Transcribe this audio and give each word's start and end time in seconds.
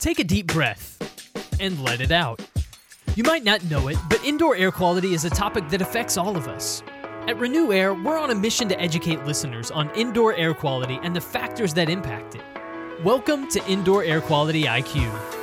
Take 0.00 0.18
a 0.18 0.24
deep 0.24 0.46
breath 0.46 0.96
and 1.60 1.84
let 1.84 2.00
it 2.00 2.10
out. 2.10 2.40
You 3.16 3.22
might 3.22 3.44
not 3.44 3.62
know 3.64 3.88
it, 3.88 3.98
but 4.08 4.24
indoor 4.24 4.56
air 4.56 4.72
quality 4.72 5.12
is 5.12 5.26
a 5.26 5.30
topic 5.30 5.68
that 5.68 5.82
affects 5.82 6.16
all 6.16 6.38
of 6.38 6.48
us. 6.48 6.82
At 7.28 7.36
RenewAire, 7.36 8.02
we're 8.02 8.18
on 8.18 8.30
a 8.30 8.34
mission 8.34 8.66
to 8.70 8.80
educate 8.80 9.22
listeners 9.26 9.70
on 9.70 9.94
indoor 9.94 10.34
air 10.36 10.54
quality 10.54 10.98
and 11.02 11.14
the 11.14 11.20
factors 11.20 11.74
that 11.74 11.90
impact 11.90 12.34
it. 12.34 13.04
Welcome 13.04 13.46
to 13.50 13.62
Indoor 13.66 14.02
Air 14.02 14.22
Quality 14.22 14.62
IQ. 14.62 15.39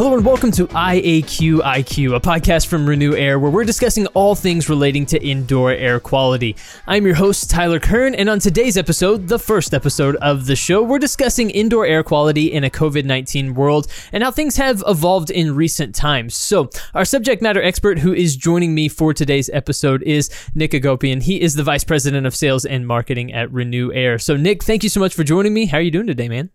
Hello 0.00 0.14
and 0.14 0.24
welcome 0.24 0.50
to 0.52 0.66
IAQ 0.68 1.60
IQ, 1.60 2.16
a 2.16 2.20
podcast 2.20 2.68
from 2.68 2.86
RenewAire 2.86 3.38
where 3.38 3.50
we're 3.50 3.64
discussing 3.64 4.06
all 4.14 4.34
things 4.34 4.70
relating 4.70 5.04
to 5.04 5.22
indoor 5.22 5.72
air 5.72 6.00
quality. 6.00 6.56
I'm 6.86 7.04
your 7.04 7.16
host, 7.16 7.50
Tyler 7.50 7.78
Kern, 7.78 8.14
and 8.14 8.30
on 8.30 8.38
today's 8.38 8.78
episode, 8.78 9.28
the 9.28 9.38
first 9.38 9.74
episode 9.74 10.16
of 10.16 10.46
the 10.46 10.56
show, 10.56 10.82
we're 10.82 10.98
discussing 10.98 11.50
indoor 11.50 11.84
air 11.84 12.02
quality 12.02 12.50
in 12.50 12.64
a 12.64 12.70
COVID 12.70 13.04
19 13.04 13.52
world 13.52 13.88
and 14.10 14.22
how 14.22 14.30
things 14.30 14.56
have 14.56 14.82
evolved 14.86 15.30
in 15.30 15.54
recent 15.54 15.94
times. 15.94 16.34
So, 16.34 16.70
our 16.94 17.04
subject 17.04 17.42
matter 17.42 17.62
expert 17.62 17.98
who 17.98 18.14
is 18.14 18.36
joining 18.36 18.74
me 18.74 18.88
for 18.88 19.12
today's 19.12 19.50
episode 19.50 20.02
is 20.04 20.30
Nick 20.54 20.70
Agopian. 20.70 21.24
He 21.24 21.42
is 21.42 21.56
the 21.56 21.62
Vice 21.62 21.84
President 21.84 22.26
of 22.26 22.34
Sales 22.34 22.64
and 22.64 22.86
Marketing 22.86 23.34
at 23.34 23.50
RenewAire. 23.50 24.18
So, 24.18 24.38
Nick, 24.38 24.64
thank 24.64 24.82
you 24.82 24.88
so 24.88 24.98
much 24.98 25.12
for 25.12 25.24
joining 25.24 25.52
me. 25.52 25.66
How 25.66 25.76
are 25.76 25.82
you 25.82 25.90
doing 25.90 26.06
today, 26.06 26.30
man? 26.30 26.48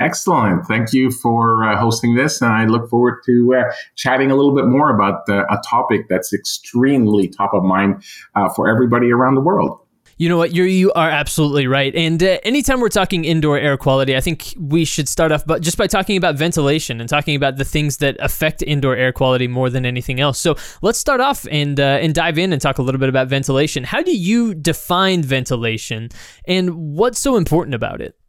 Excellent. 0.00 0.66
Thank 0.66 0.94
you 0.94 1.10
for 1.10 1.62
uh, 1.62 1.78
hosting 1.78 2.14
this. 2.14 2.40
And 2.40 2.50
I 2.50 2.64
look 2.64 2.88
forward 2.88 3.20
to 3.26 3.54
uh, 3.54 3.72
chatting 3.96 4.30
a 4.30 4.34
little 4.34 4.54
bit 4.54 4.64
more 4.64 4.94
about 4.94 5.26
the, 5.26 5.40
a 5.52 5.60
topic 5.68 6.06
that's 6.08 6.32
extremely 6.32 7.28
top 7.28 7.52
of 7.52 7.62
mind 7.62 8.02
uh, 8.34 8.48
for 8.48 8.66
everybody 8.66 9.12
around 9.12 9.34
the 9.34 9.42
world. 9.42 9.78
You 10.16 10.28
know 10.28 10.36
what? 10.36 10.54
You're, 10.54 10.66
you 10.66 10.92
are 10.92 11.08
absolutely 11.08 11.66
right. 11.66 11.94
And 11.94 12.22
uh, 12.22 12.38
anytime 12.42 12.80
we're 12.80 12.90
talking 12.90 13.24
indoor 13.24 13.58
air 13.58 13.78
quality, 13.78 14.14
I 14.14 14.20
think 14.20 14.54
we 14.58 14.84
should 14.84 15.08
start 15.08 15.32
off 15.32 15.46
but 15.46 15.62
just 15.62 15.78
by 15.78 15.86
talking 15.86 16.18
about 16.18 16.34
ventilation 16.34 17.00
and 17.00 17.08
talking 17.08 17.36
about 17.36 17.56
the 17.56 17.64
things 17.64 17.98
that 17.98 18.16
affect 18.20 18.62
indoor 18.62 18.94
air 18.94 19.12
quality 19.12 19.48
more 19.48 19.70
than 19.70 19.86
anything 19.86 20.20
else. 20.20 20.38
So 20.38 20.56
let's 20.82 20.98
start 20.98 21.22
off 21.22 21.46
and 21.50 21.80
uh, 21.80 22.00
and 22.02 22.14
dive 22.14 22.38
in 22.38 22.52
and 22.52 22.60
talk 22.60 22.76
a 22.76 22.82
little 22.82 22.98
bit 22.98 23.08
about 23.08 23.28
ventilation. 23.28 23.82
How 23.82 24.02
do 24.02 24.14
you 24.14 24.54
define 24.54 25.22
ventilation, 25.22 26.10
and 26.44 26.74
what's 26.74 27.18
so 27.18 27.36
important 27.36 27.74
about 27.74 28.02
it? 28.02 28.19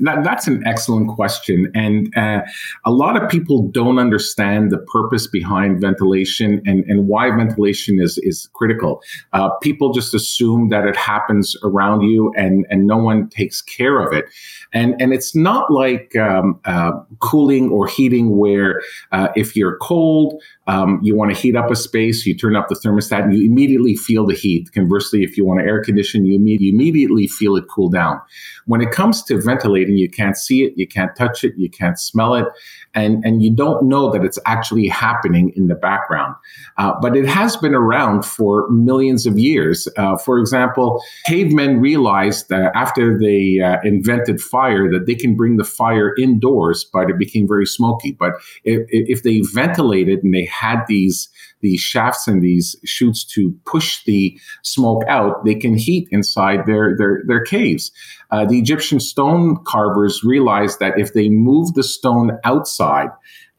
That, 0.00 0.22
that's 0.22 0.46
an 0.46 0.62
excellent 0.66 1.08
question. 1.08 1.70
And 1.74 2.16
uh, 2.16 2.42
a 2.84 2.90
lot 2.90 3.20
of 3.20 3.28
people 3.28 3.68
don't 3.68 3.98
understand 3.98 4.70
the 4.70 4.78
purpose 4.78 5.26
behind 5.26 5.80
ventilation 5.80 6.62
and, 6.66 6.84
and 6.84 7.08
why 7.08 7.30
ventilation 7.30 8.00
is, 8.00 8.18
is 8.22 8.48
critical. 8.52 9.02
Uh, 9.32 9.50
people 9.62 9.92
just 9.92 10.14
assume 10.14 10.68
that 10.68 10.86
it 10.86 10.96
happens 10.96 11.56
around 11.64 12.02
you 12.02 12.32
and, 12.36 12.66
and 12.70 12.86
no 12.86 12.96
one 12.96 13.28
takes 13.28 13.60
care 13.60 14.00
of 14.00 14.12
it. 14.12 14.26
And, 14.72 15.00
and 15.00 15.12
it's 15.12 15.34
not 15.34 15.70
like 15.72 16.14
um, 16.16 16.60
uh, 16.64 16.92
cooling 17.20 17.70
or 17.70 17.86
heating 17.86 18.36
where 18.38 18.80
uh, 19.12 19.28
if 19.34 19.56
you're 19.56 19.76
cold, 19.78 20.40
um, 20.68 21.00
you 21.02 21.16
want 21.16 21.34
to 21.34 21.40
heat 21.40 21.56
up 21.56 21.70
a 21.70 21.76
space, 21.76 22.26
you 22.26 22.36
turn 22.36 22.54
up 22.54 22.68
the 22.68 22.74
thermostat 22.74 23.24
and 23.24 23.34
you 23.34 23.50
immediately 23.50 23.96
feel 23.96 24.26
the 24.26 24.34
heat. 24.34 24.70
Conversely, 24.72 25.22
if 25.22 25.38
you 25.38 25.44
want 25.46 25.60
to 25.60 25.66
air 25.66 25.82
condition, 25.82 26.26
you 26.26 26.34
immediately 26.36 27.26
feel 27.26 27.56
it 27.56 27.64
cool 27.74 27.88
down. 27.88 28.20
When 28.66 28.82
it 28.82 28.90
comes 28.90 29.22
to 29.24 29.40
ventilating, 29.40 29.96
you 29.96 30.10
can't 30.10 30.36
see 30.36 30.64
it, 30.64 30.74
you 30.76 30.86
can't 30.86 31.16
touch 31.16 31.42
it, 31.42 31.54
you 31.56 31.70
can't 31.70 31.98
smell 31.98 32.34
it, 32.34 32.46
and, 32.94 33.24
and 33.24 33.42
you 33.42 33.54
don't 33.54 33.88
know 33.88 34.10
that 34.10 34.24
it's 34.24 34.38
actually 34.46 34.88
happening 34.88 35.52
in 35.56 35.68
the 35.68 35.74
background. 35.74 36.34
Uh, 36.76 36.94
but 37.00 37.16
it 37.16 37.26
has 37.26 37.56
been 37.56 37.74
around 37.74 38.24
for 38.24 38.68
millions 38.70 39.26
of 39.26 39.38
years. 39.38 39.88
Uh, 39.96 40.16
for 40.16 40.38
example, 40.38 41.02
cavemen 41.26 41.80
realized 41.80 42.48
that 42.48 42.72
after 42.74 43.18
they 43.18 43.60
uh, 43.60 43.78
invented 43.84 44.40
fire 44.40 44.90
that 44.90 45.06
they 45.06 45.14
can 45.14 45.36
bring 45.36 45.56
the 45.56 45.64
fire 45.64 46.14
indoors, 46.16 46.84
but 46.92 47.10
it 47.10 47.18
became 47.18 47.46
very 47.46 47.66
smoky. 47.66 48.12
But 48.12 48.32
if, 48.64 48.86
if 48.88 49.22
they 49.22 49.40
ventilated 49.52 50.22
and 50.22 50.34
they 50.34 50.46
had 50.46 50.84
these 50.88 51.28
these 51.60 51.80
shafts 51.80 52.28
and 52.28 52.42
these 52.42 52.76
chutes 52.84 53.24
to 53.24 53.54
push 53.64 54.04
the 54.04 54.38
smoke 54.62 55.02
out, 55.08 55.44
they 55.44 55.54
can 55.54 55.76
heat 55.76 56.08
inside 56.10 56.66
their 56.66 56.96
their, 56.96 57.22
their 57.26 57.42
caves. 57.42 57.90
Uh, 58.30 58.44
the 58.44 58.58
Egyptian 58.58 59.00
stone 59.00 59.56
carvers 59.64 60.22
realized 60.24 60.80
that 60.80 60.98
if 60.98 61.14
they 61.14 61.28
moved 61.28 61.74
the 61.74 61.82
stone 61.82 62.38
outside 62.44 63.08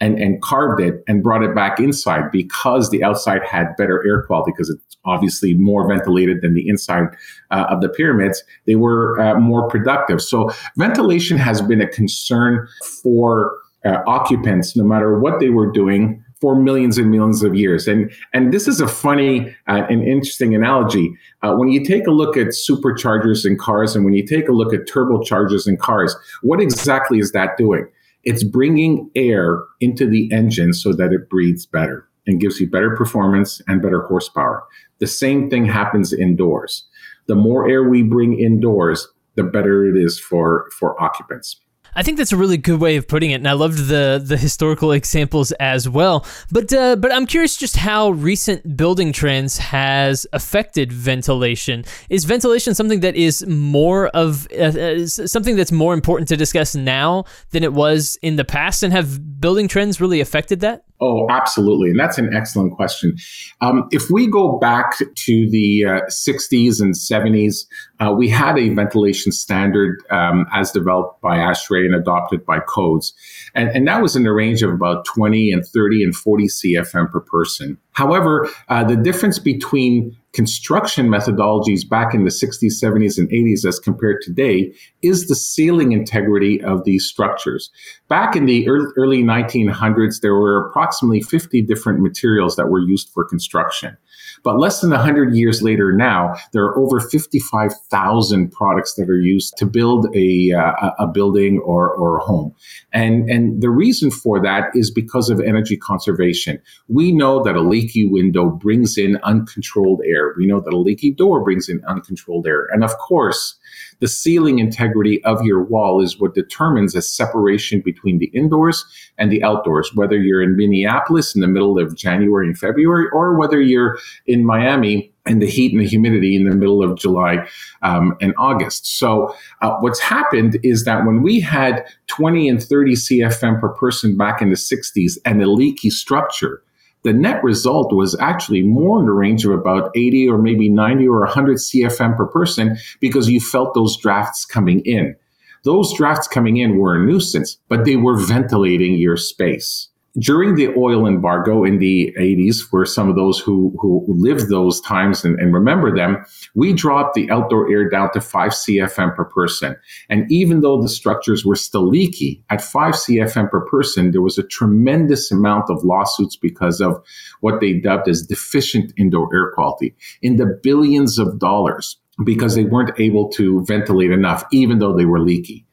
and, 0.01 0.17
and 0.19 0.41
carved 0.41 0.81
it 0.81 1.03
and 1.07 1.23
brought 1.23 1.43
it 1.43 1.53
back 1.53 1.79
inside 1.79 2.31
because 2.31 2.89
the 2.89 3.03
outside 3.03 3.43
had 3.43 3.75
better 3.77 4.05
air 4.07 4.23
quality 4.23 4.51
because 4.51 4.69
it's 4.69 4.97
obviously 5.05 5.53
more 5.53 5.88
ventilated 5.88 6.41
than 6.41 6.53
the 6.53 6.67
inside 6.67 7.05
uh, 7.51 7.65
of 7.69 7.81
the 7.81 7.89
pyramids, 7.89 8.43
they 8.65 8.75
were 8.75 9.19
uh, 9.19 9.39
more 9.39 9.67
productive. 9.67 10.21
So 10.21 10.51
ventilation 10.77 11.38
has 11.38 11.61
been 11.61 11.81
a 11.81 11.88
concern 11.88 12.67
for 13.03 13.51
uh, 13.85 13.99
occupants, 14.07 14.75
no 14.75 14.83
matter 14.83 15.19
what 15.19 15.39
they 15.39 15.49
were 15.49 15.71
doing, 15.71 16.23
for 16.41 16.55
millions 16.55 16.97
and 16.97 17.11
millions 17.11 17.44
of 17.44 17.55
years. 17.55 17.88
And 17.88 18.11
and 18.33 18.53
this 18.53 18.67
is 18.67 18.79
a 18.79 18.88
funny 18.88 19.55
uh, 19.67 19.85
and 19.89 20.03
interesting 20.03 20.55
analogy. 20.55 21.13
Uh, 21.41 21.55
when 21.55 21.69
you 21.69 21.83
take 21.83 22.07
a 22.07 22.11
look 22.11 22.38
at 22.38 22.47
superchargers 22.47 23.45
in 23.45 23.57
cars, 23.57 23.95
and 23.95 24.05
when 24.05 24.13
you 24.13 24.25
take 24.25 24.47
a 24.47 24.53
look 24.53 24.73
at 24.73 24.88
turbochargers 24.88 25.67
in 25.67 25.77
cars, 25.77 26.16
what 26.41 26.61
exactly 26.61 27.19
is 27.19 27.31
that 27.31 27.57
doing? 27.57 27.88
It's 28.23 28.44
bringing 28.44 29.09
air 29.16 29.63
into 29.79 30.07
the 30.09 30.31
engine 30.31 30.73
so 30.73 30.94
that 30.94 31.13
it 31.13 31.29
breathes 31.29 31.66
better 31.66 32.07
and 32.27 32.39
gives 32.39 32.59
you 32.59 32.69
better 32.69 32.95
performance 32.95 33.61
and 33.67 33.81
better 33.81 34.06
horsepower. 34.07 34.63
The 35.00 35.07
same 35.07 35.50
thing 35.50 35.66
happens 35.66 36.13
indoors. 36.13 36.85
The 37.27 37.35
more 37.35 37.69
air 37.69 37.88
we 37.88 38.03
bring 38.03 38.39
indoors, 38.39 39.07
the 39.35 39.44
better 39.44 39.85
it 39.85 39.97
is 39.97 40.19
for 40.19 40.69
for 40.77 41.01
occupants. 41.01 41.61
I 41.99 42.01
think 42.01 42.17
that's 42.17 42.31
a 42.31 42.37
really 42.37 42.55
good 42.55 42.79
way 42.79 42.95
of 42.95 43.09
putting 43.09 43.31
it, 43.31 43.35
and 43.35 43.47
I 43.47 43.51
loved 43.51 43.89
the 43.89 44.23
the 44.25 44.37
historical 44.37 44.93
examples 44.93 45.51
as 45.59 45.89
well. 45.89 46.25
But 46.49 46.71
uh, 46.71 46.95
but 46.95 47.11
I'm 47.11 47.25
curious 47.25 47.57
just 47.57 47.75
how 47.75 48.11
recent 48.11 48.77
building 48.77 49.11
trends 49.11 49.57
has 49.57 50.25
affected 50.31 50.93
ventilation. 50.93 51.83
Is 52.09 52.23
ventilation 52.23 52.73
something 52.73 53.01
that 53.01 53.17
is 53.17 53.45
more 53.47 54.07
of 54.15 54.47
uh, 54.57 54.63
uh 54.63 55.07
something 55.07 55.57
that's 55.57 55.73
more 55.73 55.93
important 55.93 56.29
to 56.29 56.38
discuss 56.38 56.73
now 56.73 57.25
than 57.51 57.65
it 57.65 57.73
was 57.73 58.17
in 58.21 58.38
the 58.38 58.45
past, 58.45 58.81
and 58.81 58.93
have 58.93 59.41
building 59.41 59.67
trends 59.67 59.99
really 59.99 60.21
affected 60.21 60.61
that? 60.61 60.85
Oh, 61.01 61.27
absolutely. 61.29 61.89
And 61.91 61.99
that's 61.99 62.17
an 62.17 62.33
excellent 62.33 62.75
question. 62.75 63.15
Um, 63.61 63.88
if 63.91 64.09
we 64.09 64.27
go 64.27 64.57
back 64.57 64.97
to 64.97 65.49
the 65.49 65.85
uh, 65.85 66.01
60s 66.09 66.81
and 66.81 66.93
70s, 66.93 67.65
uh, 67.99 68.11
we 68.11 68.29
had 68.29 68.57
a 68.57 68.69
ventilation 68.69 69.31
standard 69.31 70.03
um, 70.09 70.45
as 70.53 70.71
developed 70.71 71.21
by 71.21 71.37
ASHRAE 71.37 71.85
and 71.85 71.95
adopted 71.95 72.45
by 72.45 72.59
codes. 72.59 73.13
And, 73.55 73.69
and, 73.69 73.87
that 73.87 74.01
was 74.01 74.15
in 74.15 74.23
the 74.23 74.31
range 74.31 74.61
of 74.63 74.71
about 74.71 75.03
20 75.05 75.51
and 75.51 75.65
30 75.65 76.03
and 76.03 76.15
40 76.15 76.45
CFM 76.45 77.11
per 77.11 77.19
person. 77.19 77.77
However, 77.91 78.49
uh, 78.69 78.83
the 78.83 78.95
difference 78.95 79.39
between 79.39 80.15
construction 80.31 81.09
methodologies 81.09 81.88
back 81.88 82.13
in 82.13 82.23
the 82.23 82.29
60s, 82.29 82.81
70s, 82.81 83.17
and 83.17 83.29
80s 83.29 83.65
as 83.65 83.79
compared 83.79 84.21
today 84.21 84.73
is 85.01 85.27
the 85.27 85.35
sealing 85.35 85.91
integrity 85.91 86.61
of 86.61 86.85
these 86.85 87.05
structures. 87.05 87.69
Back 88.07 88.35
in 88.35 88.45
the 88.45 88.69
early 88.69 89.23
1900s, 89.23 90.21
there 90.21 90.35
were 90.35 90.67
approximately 90.67 91.21
50 91.21 91.63
different 91.63 91.99
materials 91.99 92.55
that 92.55 92.67
were 92.67 92.79
used 92.79 93.09
for 93.09 93.25
construction. 93.25 93.97
But 94.44 94.59
less 94.59 94.81
than 94.81 94.91
100 94.91 95.35
years 95.35 95.61
later 95.61 95.91
now, 95.91 96.35
there 96.53 96.63
are 96.63 96.77
over 96.77 97.00
55,000 97.00 98.51
products 98.51 98.94
that 98.95 99.09
are 99.09 99.19
used 99.19 99.57
to 99.57 99.66
build 99.66 100.07
a, 100.16 100.51
uh, 100.51 100.91
a 101.00 101.07
building 101.07 101.59
or, 101.59 101.91
or 101.94 102.17
a 102.17 102.23
home. 102.23 102.53
And, 102.94 103.29
and 103.29 103.61
the 103.61 103.69
reason 103.69 104.11
for 104.11 104.41
that 104.41 104.69
is 104.73 104.91
because 104.91 105.29
of 105.29 105.39
energy 105.39 105.77
conservation. 105.77 106.59
We 106.88 107.11
know 107.11 107.44
that 107.44 107.55
a 107.55 107.61
leaky 107.61 108.05
window 108.05 108.50
brings 108.50 108.97
in 108.97 109.17
uncontrolled 109.23 110.01
air. 110.05 110.33
We 110.38 110.45
know 110.45 110.59
that 110.61 110.73
a 110.73 110.77
leaky 110.77 111.11
door 111.11 111.44
brings 111.44 111.69
in 111.69 111.83
uncontrolled 111.85 112.47
air. 112.47 112.68
And 112.71 112.83
of 112.83 112.97
course, 112.97 113.56
the 114.00 114.07
sealing 114.07 114.60
integrity 114.60 115.24
of 115.24 115.44
your 115.44 115.63
wall 115.63 116.01
is 116.01 116.19
what 116.19 116.33
determines 116.33 116.95
a 116.95 117.01
separation 117.01 117.81
between 117.81 118.19
the 118.19 118.27
indoors 118.27 118.86
and 119.18 119.31
the 119.31 119.44
outdoors, 119.44 119.92
whether 119.95 120.18
you're 120.18 120.42
in 120.42 120.56
Minneapolis 120.56 121.36
in 121.36 121.42
the 121.42 121.48
middle 121.48 121.77
of 121.77 121.95
January 121.95 122.48
and 122.48 122.57
February, 122.57 123.07
or 123.12 123.38
whether 123.38 123.62
you're 123.62 123.98
in 124.25 124.45
Miami 124.45 125.13
and 125.25 125.42
the 125.42 125.48
heat 125.48 125.71
and 125.71 125.81
the 125.81 125.88
humidity 125.88 126.36
in 126.36 126.50
the 126.50 126.56
middle 126.56 126.83
of 126.83 126.98
July 126.98 127.48
um, 127.81 128.16
and 128.21 128.33
August. 128.38 128.98
So, 128.98 129.36
uh, 129.62 129.75
what's 129.80 130.00
happened 130.00 130.57
is 130.63 130.86
that 130.86 131.06
when 131.06 131.22
we 131.22 131.39
had 131.39 131.86
20 132.07 132.50
and 132.50 132.62
30 132.62 132.94
CFM 132.94 133.60
per 133.60 133.69
person 133.69 134.18
back 134.18 134.42
in 134.42 134.50
the 134.50 134.56
60s 134.56 135.18
and 135.25 135.42
a 135.42 135.50
leaky 135.50 135.89
structure, 135.89 136.63
the 137.04 137.13
net 137.13 137.44
result 137.44 137.94
was 137.94 138.18
actually 138.19 138.63
more 138.63 139.00
in 139.00 139.06
the 139.06 139.12
range 139.12 139.46
of 139.46 139.51
about 139.51 139.92
80 139.96 140.28
or 140.30 140.38
maybe 140.38 140.69
90 140.69 141.07
or 141.07 141.19
100 141.19 141.57
CFM 141.57 142.18
per 142.18 142.25
person 142.28 142.78
because 143.00 143.30
you 143.30 143.40
felt 143.40 143.74
those 143.74 143.98
drafts 143.98 144.46
coming 144.46 144.81
in. 144.86 145.16
Those 145.63 145.94
drafts 145.94 146.28
coming 146.28 146.57
in 146.57 146.78
were 146.78 146.96
a 146.96 147.06
nuisance, 147.06 147.57
but 147.68 147.86
they 147.86 147.98
were 147.98 148.18
ventilating 148.18 148.96
your 148.96 149.18
space. 149.18 149.88
During 150.17 150.56
the 150.56 150.69
oil 150.75 151.06
embargo 151.06 151.63
in 151.63 151.79
the 151.79 152.13
80s, 152.17 152.61
for 152.61 152.85
some 152.85 153.09
of 153.09 153.15
those 153.15 153.39
who, 153.39 153.75
who 153.79 154.06
lived 154.07 154.50
those 154.50 154.81
times 154.81 155.23
and, 155.23 155.39
and, 155.39 155.53
remember 155.53 155.95
them, 155.95 156.23
we 156.56 156.73
dropped 156.73 157.13
the 157.13 157.29
outdoor 157.29 157.71
air 157.71 157.88
down 157.89 158.11
to 158.13 158.21
5 158.21 158.51
CFM 158.51 159.15
per 159.15 159.25
person. 159.25 159.75
And 160.09 160.29
even 160.31 160.61
though 160.61 160.81
the 160.81 160.89
structures 160.89 161.45
were 161.45 161.56
still 161.56 161.88
leaky, 161.88 162.44
at 162.50 162.61
5 162.61 162.95
CFM 162.95 163.51
per 163.51 163.61
person, 163.65 164.11
there 164.11 164.21
was 164.21 164.38
a 164.38 164.44
tremendous 164.44 165.31
amount 165.31 165.69
of 165.69 165.83
lawsuits 165.83 166.35
because 166.35 166.81
of 166.81 167.03
what 167.41 167.59
they 167.59 167.73
dubbed 167.73 168.07
as 168.07 168.25
deficient 168.25 168.91
indoor 168.97 169.29
air 169.33 169.51
quality 169.53 169.95
in 170.21 170.38
the 170.38 170.59
billions 170.63 171.19
of 171.19 171.39
dollars 171.39 171.97
because 172.23 172.55
they 172.55 172.65
weren't 172.65 173.00
able 173.00 173.29
to 173.29 173.63
ventilate 173.65 174.12
enough, 174.12 174.44
even 174.51 174.79
though 174.79 174.95
they 174.95 175.05
were 175.05 175.19
leaky. 175.19 175.65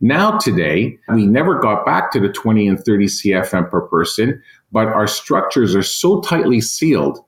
Now, 0.00 0.38
today, 0.38 0.98
we 1.12 1.26
never 1.26 1.58
got 1.58 1.84
back 1.84 2.12
to 2.12 2.20
the 2.20 2.28
20 2.28 2.68
and 2.68 2.78
30 2.84 3.06
CFM 3.06 3.70
per 3.70 3.82
person, 3.82 4.42
but 4.70 4.88
our 4.88 5.06
structures 5.06 5.74
are 5.74 5.82
so 5.82 6.20
tightly 6.20 6.60
sealed 6.60 7.18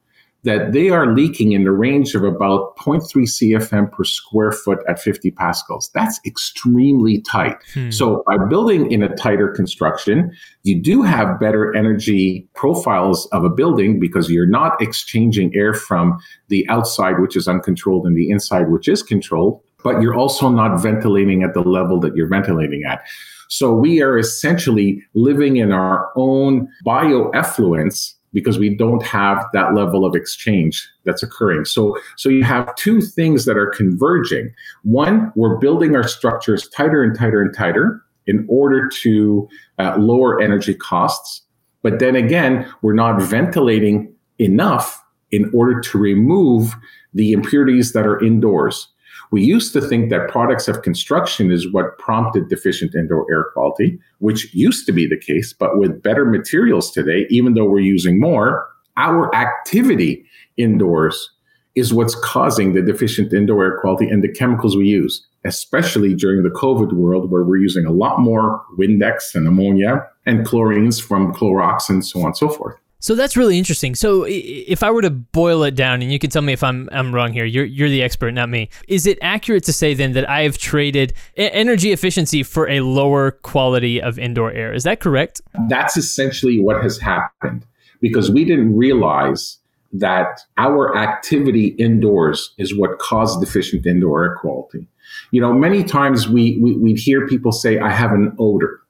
that 0.42 0.72
they 0.72 0.88
are 0.88 1.14
leaking 1.14 1.52
in 1.52 1.64
the 1.64 1.70
range 1.70 2.14
of 2.14 2.24
about 2.24 2.76
0.3 2.76 3.02
CFM 3.04 3.92
per 3.92 4.04
square 4.04 4.52
foot 4.52 4.78
at 4.88 4.98
50 4.98 5.30
pascals. 5.32 5.90
That's 5.92 6.18
extremely 6.24 7.20
tight. 7.20 7.56
Hmm. 7.74 7.90
So 7.90 8.22
by 8.26 8.36
building 8.48 8.90
in 8.90 9.02
a 9.02 9.14
tighter 9.16 9.48
construction, 9.48 10.32
you 10.62 10.80
do 10.80 11.02
have 11.02 11.38
better 11.38 11.74
energy 11.74 12.48
profiles 12.54 13.26
of 13.32 13.44
a 13.44 13.50
building 13.50 14.00
because 14.00 14.30
you're 14.30 14.48
not 14.48 14.80
exchanging 14.80 15.54
air 15.54 15.74
from 15.74 16.18
the 16.48 16.66
outside, 16.70 17.20
which 17.20 17.36
is 17.36 17.46
uncontrolled, 17.46 18.06
and 18.06 18.16
the 18.16 18.30
inside, 18.30 18.70
which 18.70 18.88
is 18.88 19.02
controlled 19.02 19.60
but 19.82 20.00
you're 20.00 20.14
also 20.14 20.48
not 20.48 20.80
ventilating 20.80 21.42
at 21.42 21.54
the 21.54 21.62
level 21.62 22.00
that 22.00 22.14
you're 22.16 22.28
ventilating 22.28 22.82
at. 22.88 23.02
So 23.48 23.72
we 23.72 24.00
are 24.00 24.16
essentially 24.16 25.02
living 25.14 25.56
in 25.56 25.72
our 25.72 26.12
own 26.16 26.68
bioeffluents 26.86 28.14
because 28.32 28.58
we 28.58 28.76
don't 28.76 29.02
have 29.02 29.44
that 29.52 29.74
level 29.74 30.04
of 30.04 30.14
exchange 30.14 30.88
that's 31.04 31.22
occurring. 31.22 31.64
So, 31.64 31.98
so 32.16 32.28
you 32.28 32.44
have 32.44 32.72
two 32.76 33.00
things 33.00 33.44
that 33.46 33.56
are 33.56 33.66
converging. 33.66 34.54
One, 34.84 35.32
we're 35.34 35.56
building 35.56 35.96
our 35.96 36.06
structures 36.06 36.68
tighter 36.68 37.02
and 37.02 37.16
tighter 37.18 37.42
and 37.42 37.54
tighter 37.54 38.00
in 38.26 38.46
order 38.48 38.88
to 39.02 39.48
uh, 39.78 39.96
lower 39.98 40.40
energy 40.40 40.74
costs. 40.74 41.42
But 41.82 41.98
then 41.98 42.14
again, 42.14 42.72
we're 42.82 42.94
not 42.94 43.20
ventilating 43.20 44.14
enough 44.38 45.02
in 45.32 45.50
order 45.52 45.80
to 45.80 45.98
remove 45.98 46.74
the 47.14 47.32
impurities 47.32 47.92
that 47.92 48.06
are 48.06 48.22
indoors. 48.22 48.88
We 49.30 49.42
used 49.42 49.72
to 49.74 49.80
think 49.80 50.10
that 50.10 50.28
products 50.28 50.66
of 50.66 50.82
construction 50.82 51.52
is 51.52 51.72
what 51.72 51.98
prompted 51.98 52.48
deficient 52.48 52.94
indoor 52.94 53.26
air 53.30 53.46
quality, 53.52 53.98
which 54.18 54.52
used 54.52 54.86
to 54.86 54.92
be 54.92 55.06
the 55.06 55.18
case, 55.18 55.52
but 55.52 55.78
with 55.78 56.02
better 56.02 56.24
materials 56.24 56.90
today, 56.90 57.26
even 57.30 57.54
though 57.54 57.64
we're 57.64 57.80
using 57.80 58.18
more, 58.18 58.68
our 58.96 59.32
activity 59.34 60.26
indoors 60.56 61.30
is 61.76 61.94
what's 61.94 62.16
causing 62.16 62.72
the 62.72 62.82
deficient 62.82 63.32
indoor 63.32 63.64
air 63.64 63.78
quality 63.80 64.08
and 64.08 64.24
the 64.24 64.32
chemicals 64.32 64.76
we 64.76 64.88
use, 64.88 65.24
especially 65.44 66.14
during 66.14 66.42
the 66.42 66.50
COVID 66.50 66.92
world 66.92 67.30
where 67.30 67.44
we're 67.44 67.56
using 67.56 67.86
a 67.86 67.92
lot 67.92 68.18
more 68.18 68.64
Windex 68.76 69.34
and 69.34 69.46
ammonia 69.46 70.06
and 70.26 70.44
chlorines 70.44 71.00
from 71.00 71.32
Clorox 71.32 71.88
and 71.88 72.04
so 72.04 72.20
on 72.20 72.26
and 72.26 72.36
so 72.36 72.48
forth. 72.48 72.76
So 73.00 73.14
that's 73.14 73.36
really 73.36 73.58
interesting. 73.58 73.94
So 73.94 74.26
if 74.28 74.82
I 74.82 74.90
were 74.90 75.02
to 75.02 75.10
boil 75.10 75.64
it 75.64 75.74
down, 75.74 76.02
and 76.02 76.12
you 76.12 76.18
can 76.18 76.30
tell 76.30 76.42
me 76.42 76.52
if 76.52 76.62
I'm 76.62 76.88
I'm 76.92 77.14
wrong 77.14 77.32
here, 77.32 77.46
you're 77.46 77.64
you're 77.64 77.88
the 77.88 78.02
expert, 78.02 78.32
not 78.32 78.48
me. 78.48 78.68
Is 78.88 79.06
it 79.06 79.18
accurate 79.22 79.64
to 79.64 79.72
say 79.72 79.94
then 79.94 80.12
that 80.12 80.28
I 80.28 80.42
have 80.42 80.58
traded 80.58 81.14
energy 81.36 81.92
efficiency 81.92 82.42
for 82.42 82.68
a 82.68 82.80
lower 82.80 83.32
quality 83.32 84.00
of 84.00 84.18
indoor 84.18 84.52
air? 84.52 84.72
Is 84.72 84.84
that 84.84 85.00
correct? 85.00 85.40
That's 85.68 85.96
essentially 85.96 86.60
what 86.60 86.82
has 86.82 86.98
happened 86.98 87.66
because 88.00 88.30
we 88.30 88.44
didn't 88.44 88.76
realize 88.76 89.58
that 89.92 90.40
our 90.56 90.96
activity 90.96 91.68
indoors 91.78 92.54
is 92.58 92.76
what 92.76 92.98
caused 92.98 93.40
deficient 93.40 93.86
indoor 93.86 94.24
air 94.24 94.36
quality. 94.40 94.86
You 95.32 95.40
know, 95.40 95.52
many 95.52 95.82
times 95.82 96.28
we, 96.28 96.58
we 96.62 96.76
we'd 96.76 96.98
hear 96.98 97.26
people 97.26 97.52
say, 97.52 97.78
"I 97.78 97.90
have 97.90 98.12
an 98.12 98.34
odor." 98.38 98.80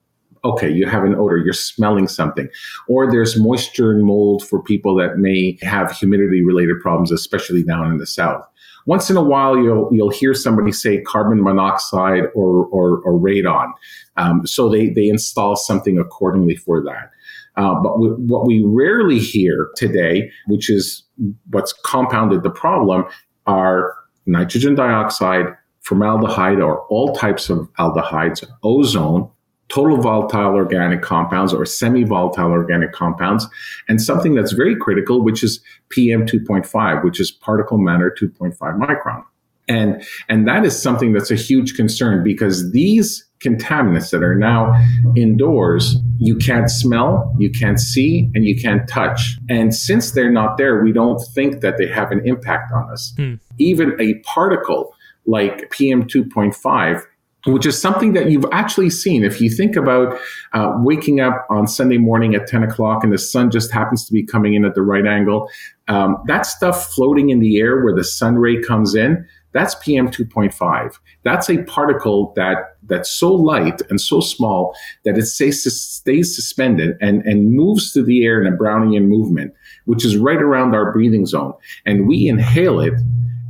Okay, 0.45 0.71
you 0.71 0.87
have 0.87 1.05
an 1.05 1.15
odor, 1.15 1.39
you're 1.39 1.53
smelling 1.53 2.09
something. 2.09 2.49
Or 2.89 3.11
there's 3.11 3.39
moisture 3.39 3.93
and 3.93 4.05
mold 4.05 4.47
for 4.47 4.63
people 4.63 4.95
that 4.97 5.19
may 5.19 5.59
have 5.63 5.93
humidity 5.93 6.45
related 6.45 6.81
problems, 6.81 7.13
especially 7.13 7.63
down 7.63 7.91
in 7.91 7.99
the 7.99 8.07
south. 8.07 8.45
Once 8.87 9.11
in 9.11 9.17
a 9.17 9.23
while, 9.23 9.59
you'll 9.59 9.89
you'll 9.93 10.11
hear 10.11 10.33
somebody 10.35 10.73
say 10.73 11.03
carbon 11.03 11.43
monoxide 11.43 12.25
or 12.35 12.65
or, 12.67 13.01
or 13.03 13.21
radon, 13.21 13.71
um, 14.17 14.47
so 14.47 14.69
they 14.69 14.89
they 14.89 15.09
install 15.09 15.55
something 15.55 15.99
accordingly 15.99 16.57
for 16.57 16.83
that. 16.83 17.11
Uh, 17.57 17.75
but 17.75 17.93
w- 17.93 18.17
what 18.27 18.47
we 18.47 18.63
rarely 18.65 19.19
hear 19.19 19.69
today, 19.77 20.31
which 20.47 20.71
is 20.71 21.03
what's 21.51 21.75
compounded 21.85 22.43
the 22.43 22.51
problem, 22.51 23.05
are 23.47 23.95
nitrogen 24.27 24.75
dioxide, 24.75 25.47
formaldehyde, 25.83 26.61
or 26.61 26.87
all 26.87 27.15
types 27.15 27.51
of 27.51 27.69
aldehydes, 27.79 28.47
ozone, 28.63 29.31
total 29.71 29.97
volatile 29.97 30.55
organic 30.55 31.01
compounds 31.01 31.55
or 31.55 31.65
semi 31.65 32.05
volatile 32.05 32.51
organic 32.51 32.93
compounds, 32.93 33.47
and 33.89 34.03
something 34.03 34.35
that's 34.35 34.53
very 34.53 34.77
critical, 34.77 35.23
which 35.23 35.43
is 35.43 35.61
PM 35.89 36.27
2.5, 36.27 37.05
which 37.05 37.21
is 37.21 37.31
particle 37.31 37.79
matter 37.79 38.15
2.5 38.21 38.57
micron. 38.59 39.25
And, 39.69 40.05
and 40.29 40.49
that 40.49 40.65
is 40.65 40.81
something 40.81 41.13
that's 41.13 41.31
a 41.31 41.37
huge 41.37 41.75
concern 41.77 42.25
because 42.25 42.73
these 42.73 43.25
contaminants 43.39 44.11
that 44.11 44.23
are 44.23 44.35
now 44.35 44.75
indoors, 45.17 45.97
you 46.19 46.37
can't 46.37 46.69
smell, 46.69 47.35
you 47.39 47.51
can't 47.51 47.79
see, 47.81 48.29
and 48.35 48.45
you 48.45 48.61
can't 48.61 48.89
touch. 48.89 49.39
And 49.49 49.75
since 49.75 50.11
they're 50.11 50.31
not 50.31 50.59
there, 50.59 50.83
we 50.83 50.93
don't 50.93 51.21
think 51.35 51.61
that 51.61 51.79
they 51.79 51.87
have 51.87 52.11
an 52.11 52.21
impact 52.27 52.73
on 52.73 52.91
us. 52.91 53.15
Hmm. 53.17 53.35
Even 53.59 53.99
a 54.01 54.15
particle 54.21 54.93
like 55.25 55.71
PM 55.71 56.03
2.5 56.03 57.03
which 57.47 57.65
is 57.65 57.81
something 57.81 58.13
that 58.13 58.31
you've 58.31 58.47
actually 58.53 58.91
seen. 58.91 59.25
If 59.25 59.41
you 59.41 59.51
think 59.51 59.77
about 59.77 60.19
uh, 60.53 60.73
waking 60.79 61.21
up 61.21 61.47
on 61.49 61.67
Sunday 61.67 61.99
morning 61.99 62.35
at 62.35 62.47
10 62.47 62.63
o'clock 62.63 63.03
and 63.03 63.13
the 63.13 63.19
sun 63.19 63.51
just 63.51 63.71
happens 63.71 64.05
to 64.07 64.13
be 64.13 64.25
coming 64.25 64.55
in 64.55 64.65
at 64.65 64.75
the 64.75 64.83
right 64.83 65.07
angle, 65.07 65.51
um, 65.89 66.23
that 66.27 66.47
stuff 66.47 66.93
floating 66.93 67.31
in 67.31 67.41
the 67.41 67.59
air 67.59 67.83
where 67.83 67.95
the 67.95 68.05
sun 68.05 68.37
ray 68.37 68.61
comes 68.61 68.95
in, 68.95 69.27
that's 69.53 69.75
PM 69.77 70.09
2.5. 70.09 70.95
That's 71.25 71.51
a 71.51 71.63
particle 71.65 72.33
that 72.37 72.77
that's 72.85 73.11
so 73.11 73.33
light 73.33 73.83
and 73.89 74.01
so 74.01 74.21
small 74.21 74.75
that 75.05 75.19
it 75.19 75.27
stays, 75.27 75.63
stays 75.81 76.35
suspended 76.35 76.97
and, 77.01 77.23
and 77.23 77.53
moves 77.53 77.93
through 77.93 78.05
the 78.05 78.25
air 78.25 78.41
in 78.41 78.53
a 78.53 78.57
Brownian 78.57 79.07
movement, 79.07 79.53
which 79.87 80.05
is 80.05 80.17
right 80.17 80.41
around 80.41 80.75
our 80.75 80.93
breathing 80.93 81.27
zone. 81.27 81.53
And 81.85 82.07
we 82.07 82.29
inhale 82.29 82.81
it 82.81 82.95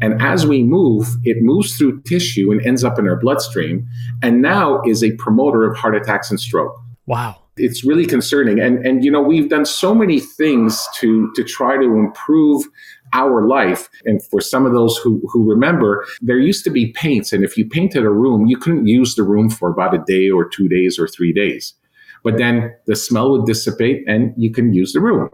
and 0.01 0.21
as 0.21 0.47
we 0.47 0.63
move, 0.63 1.09
it 1.25 1.39
moves 1.41 1.77
through 1.77 2.03
tissue 2.03 2.51
and 2.51 2.65
ends 2.67 2.85
up 2.85 2.99
in 2.99 3.07
our 3.07 3.17
bloodstream, 3.17 3.87
and 4.23 4.41
now 4.41 4.81
is 4.87 5.05
a 5.05 5.13
promoter 5.13 5.65
of 5.65 5.77
heart 5.77 5.95
attacks 5.95 6.31
and 6.31 6.41
stroke. 6.41 6.75
Wow. 7.07 7.37
It's 7.57 7.85
really 7.85 8.07
concerning. 8.07 8.59
And, 8.61 8.85
and 8.87 9.05
you 9.05 9.11
know, 9.11 9.21
we've 9.21 9.51
done 9.51 9.67
so 9.67 9.95
many 9.95 10.21
things 10.21 10.87
to, 10.97 11.31
to 11.35 11.45
try 11.45 11.77
to 11.77 11.83
improve 11.83 12.65
our 13.13 13.47
life. 13.47 13.91
And 14.05 14.25
for 14.25 14.41
some 14.41 14.65
of 14.65 14.73
those 14.73 14.97
who, 14.99 15.21
who 15.31 15.49
remember, 15.51 16.07
there 16.23 16.39
used 16.39 16.65
to 16.65 16.71
be 16.71 16.93
paints. 16.93 17.33
And 17.33 17.45
if 17.45 17.59
you 17.59 17.69
painted 17.69 18.05
a 18.05 18.11
room, 18.11 18.47
you 18.47 18.57
couldn't 18.57 18.87
use 18.87 19.15
the 19.15 19.25
room 19.25 19.51
for 19.51 19.69
about 19.69 19.95
a 19.95 20.03
day 20.07 20.31
or 20.31 20.49
two 20.49 20.69
days 20.69 20.99
or 20.99 21.09
three 21.09 21.33
days. 21.33 21.75
But 22.23 22.39
then 22.39 22.75
the 22.87 22.97
smell 22.97 23.31
would 23.33 23.47
dissipate 23.47 24.05
and 24.07 24.33
you 24.37 24.53
can 24.53 24.73
use 24.73 24.93
the 24.93 25.01
room 25.01 25.31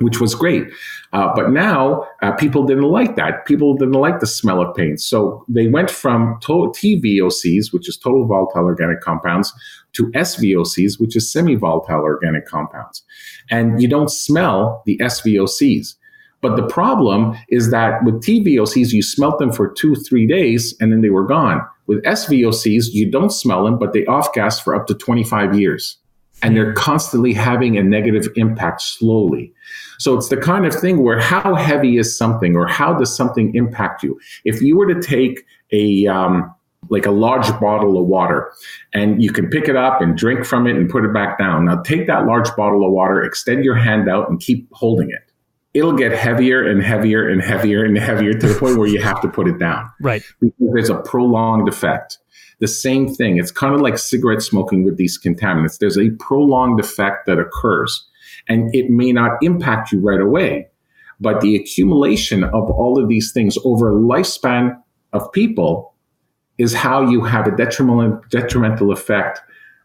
which 0.00 0.20
was 0.20 0.34
great. 0.34 0.64
Uh, 1.12 1.32
but 1.34 1.50
now 1.50 2.06
uh, 2.22 2.32
people 2.32 2.64
didn't 2.64 2.84
like 2.84 3.16
that. 3.16 3.46
People 3.46 3.74
didn't 3.74 3.94
like 3.94 4.20
the 4.20 4.26
smell 4.26 4.60
of 4.60 4.74
paint. 4.76 5.00
So 5.00 5.44
they 5.48 5.66
went 5.68 5.90
from 5.90 6.38
to- 6.42 6.72
TVOCs, 6.76 7.72
which 7.72 7.88
is 7.88 7.96
total 7.96 8.26
volatile 8.26 8.64
organic 8.64 9.00
compounds, 9.00 9.52
to 9.94 10.10
SVOCs, 10.12 11.00
which 11.00 11.16
is 11.16 11.32
semi 11.32 11.54
volatile 11.54 12.00
organic 12.00 12.46
compounds. 12.46 13.02
And 13.50 13.80
you 13.80 13.88
don't 13.88 14.10
smell 14.10 14.82
the 14.84 14.98
SVOCs. 14.98 15.94
But 16.40 16.56
the 16.56 16.66
problem 16.68 17.36
is 17.48 17.70
that 17.70 18.04
with 18.04 18.22
TVOCs, 18.22 18.92
you 18.92 19.02
smelt 19.02 19.38
them 19.38 19.50
for 19.50 19.68
two, 19.68 19.96
three 19.96 20.26
days, 20.26 20.76
and 20.78 20.92
then 20.92 21.00
they 21.00 21.10
were 21.10 21.26
gone. 21.26 21.62
With 21.86 22.04
SVOCs, 22.04 22.92
you 22.92 23.10
don't 23.10 23.32
smell 23.32 23.64
them, 23.64 23.78
but 23.78 23.92
they 23.92 24.04
off 24.06 24.32
gas 24.34 24.60
for 24.60 24.74
up 24.74 24.86
to 24.86 24.94
25 24.94 25.58
years 25.58 25.96
and 26.42 26.56
they're 26.56 26.72
constantly 26.72 27.32
having 27.32 27.76
a 27.76 27.82
negative 27.82 28.28
impact 28.36 28.82
slowly. 28.82 29.52
So 29.98 30.16
it's 30.16 30.28
the 30.28 30.36
kind 30.36 30.66
of 30.66 30.74
thing 30.74 31.02
where 31.02 31.20
how 31.20 31.54
heavy 31.54 31.98
is 31.98 32.16
something 32.16 32.56
or 32.56 32.66
how 32.66 32.94
does 32.94 33.14
something 33.14 33.54
impact 33.54 34.02
you? 34.02 34.18
If 34.44 34.62
you 34.62 34.76
were 34.76 34.92
to 34.92 35.00
take 35.00 35.44
a, 35.72 36.06
um, 36.06 36.54
like 36.90 37.06
a 37.06 37.10
large 37.10 37.48
bottle 37.60 37.98
of 37.98 38.06
water 38.06 38.50
and 38.94 39.22
you 39.22 39.32
can 39.32 39.48
pick 39.48 39.68
it 39.68 39.76
up 39.76 40.00
and 40.00 40.16
drink 40.16 40.44
from 40.44 40.66
it 40.66 40.76
and 40.76 40.88
put 40.88 41.04
it 41.04 41.12
back 41.12 41.38
down. 41.38 41.64
Now 41.64 41.82
take 41.82 42.06
that 42.06 42.24
large 42.24 42.54
bottle 42.56 42.86
of 42.86 42.92
water, 42.92 43.22
extend 43.22 43.64
your 43.64 43.74
hand 43.74 44.08
out 44.08 44.30
and 44.30 44.40
keep 44.40 44.68
holding 44.72 45.10
it. 45.10 45.32
It'll 45.74 45.92
get 45.92 46.12
heavier 46.12 46.66
and 46.66 46.82
heavier 46.82 47.28
and 47.28 47.42
heavier 47.42 47.84
and 47.84 47.98
heavier 47.98 48.32
to 48.32 48.48
the 48.48 48.58
point 48.58 48.78
where 48.78 48.88
you 48.88 49.02
have 49.02 49.20
to 49.20 49.28
put 49.28 49.48
it 49.48 49.58
down. 49.58 49.90
Right. 50.00 50.22
Because 50.40 50.56
there's 50.72 50.90
a 50.90 51.02
prolonged 51.02 51.68
effect. 51.68 52.18
The 52.60 52.68
same 52.68 53.12
thing. 53.14 53.38
It's 53.38 53.50
kind 53.50 53.74
of 53.74 53.80
like 53.80 53.98
cigarette 53.98 54.42
smoking 54.42 54.84
with 54.84 54.96
these 54.96 55.18
contaminants. 55.18 55.78
There's 55.78 55.98
a 55.98 56.10
prolonged 56.18 56.80
effect 56.80 57.26
that 57.26 57.38
occurs, 57.38 58.06
and 58.48 58.74
it 58.74 58.90
may 58.90 59.12
not 59.12 59.38
impact 59.42 59.92
you 59.92 60.00
right 60.00 60.20
away. 60.20 60.68
But 61.20 61.40
the 61.40 61.56
accumulation 61.56 62.44
of 62.44 62.70
all 62.70 63.00
of 63.00 63.08
these 63.08 63.32
things 63.32 63.56
over 63.64 63.90
a 63.90 63.94
lifespan 63.94 64.80
of 65.12 65.30
people 65.32 65.94
is 66.58 66.74
how 66.74 67.08
you 67.08 67.24
have 67.24 67.46
a 67.46 67.56
detrimental, 67.56 68.20
detrimental 68.30 68.92
effect 68.92 69.40